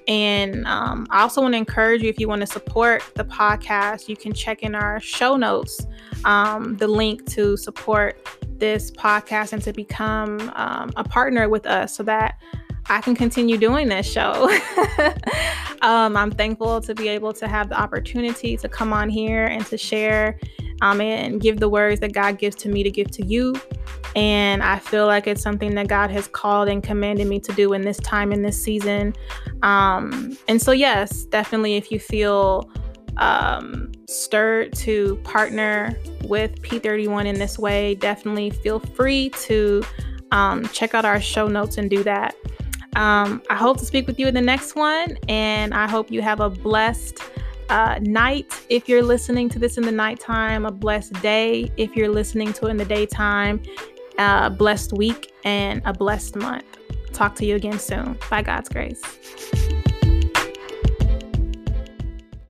And 0.08 0.66
um, 0.66 1.06
I 1.10 1.22
also 1.22 1.40
want 1.42 1.54
to 1.54 1.58
encourage 1.58 2.02
you 2.02 2.08
if 2.08 2.18
you 2.18 2.28
want 2.28 2.40
to 2.40 2.46
support 2.46 3.02
the 3.14 3.24
podcast, 3.24 4.08
you 4.08 4.16
can 4.16 4.32
check 4.32 4.62
in 4.62 4.74
our 4.74 5.00
show 5.00 5.36
notes 5.36 5.86
um, 6.24 6.76
the 6.76 6.88
link 6.88 7.26
to 7.32 7.56
support 7.56 8.18
this 8.58 8.90
podcast 8.90 9.52
and 9.52 9.62
to 9.62 9.72
become 9.72 10.52
um, 10.54 10.92
a 10.96 11.04
partner 11.04 11.48
with 11.48 11.66
us 11.66 11.96
so 11.96 12.02
that 12.04 12.38
I 12.86 13.00
can 13.00 13.14
continue 13.14 13.58
doing 13.58 13.88
this 13.88 14.10
show. 14.10 14.50
um, 15.82 16.16
I'm 16.16 16.30
thankful 16.30 16.80
to 16.80 16.94
be 16.94 17.08
able 17.08 17.32
to 17.34 17.46
have 17.48 17.68
the 17.68 17.80
opportunity 17.80 18.56
to 18.56 18.68
come 18.68 18.92
on 18.92 19.08
here 19.08 19.46
and 19.46 19.64
to 19.66 19.78
share 19.78 20.38
and 20.82 21.40
give 21.40 21.60
the 21.60 21.68
words 21.68 22.00
that 22.00 22.12
God 22.12 22.38
gives 22.38 22.56
to 22.56 22.68
me 22.68 22.82
to 22.82 22.90
give 22.90 23.10
to 23.12 23.24
you. 23.24 23.54
And 24.14 24.62
I 24.62 24.78
feel 24.78 25.06
like 25.06 25.26
it's 25.26 25.42
something 25.42 25.74
that 25.76 25.88
God 25.88 26.10
has 26.10 26.28
called 26.28 26.68
and 26.68 26.82
commanded 26.82 27.26
me 27.26 27.40
to 27.40 27.52
do 27.52 27.72
in 27.72 27.82
this 27.82 27.96
time, 27.98 28.32
in 28.32 28.42
this 28.42 28.62
season. 28.62 29.14
Um, 29.62 30.36
and 30.48 30.60
so, 30.60 30.72
yes, 30.72 31.24
definitely, 31.24 31.76
if 31.76 31.90
you 31.90 31.98
feel 31.98 32.70
um, 33.16 33.92
stirred 34.08 34.72
to 34.74 35.16
partner 35.24 35.96
with 36.24 36.60
P31 36.62 37.26
in 37.26 37.38
this 37.38 37.58
way, 37.58 37.94
definitely 37.94 38.50
feel 38.50 38.80
free 38.80 39.30
to 39.30 39.82
um, 40.30 40.66
check 40.68 40.94
out 40.94 41.04
our 41.04 41.20
show 41.20 41.48
notes 41.48 41.78
and 41.78 41.88
do 41.88 42.02
that. 42.02 42.34
Um, 42.96 43.42
I 43.48 43.54
hope 43.54 43.78
to 43.78 43.86
speak 43.86 44.06
with 44.06 44.18
you 44.18 44.28
in 44.28 44.34
the 44.34 44.42
next 44.42 44.74
one, 44.74 45.16
and 45.28 45.72
I 45.72 45.88
hope 45.88 46.10
you 46.10 46.20
have 46.20 46.40
a 46.40 46.50
blessed 46.50 47.22
uh, 47.72 47.98
night 48.02 48.64
if 48.68 48.86
you're 48.86 49.02
listening 49.02 49.48
to 49.48 49.58
this 49.58 49.78
in 49.78 49.84
the 49.84 49.92
nighttime, 49.92 50.66
a 50.66 50.70
blessed 50.70 51.14
day 51.22 51.70
if 51.78 51.96
you're 51.96 52.10
listening 52.10 52.52
to 52.52 52.66
it 52.66 52.70
in 52.70 52.76
the 52.76 52.84
daytime, 52.84 53.62
a 54.18 54.50
blessed 54.50 54.92
week, 54.92 55.32
and 55.44 55.80
a 55.86 55.92
blessed 55.94 56.36
month. 56.36 56.66
Talk 57.14 57.34
to 57.36 57.46
you 57.46 57.56
again 57.56 57.78
soon. 57.78 58.18
By 58.28 58.42
God's 58.42 58.68
grace. 58.68 59.02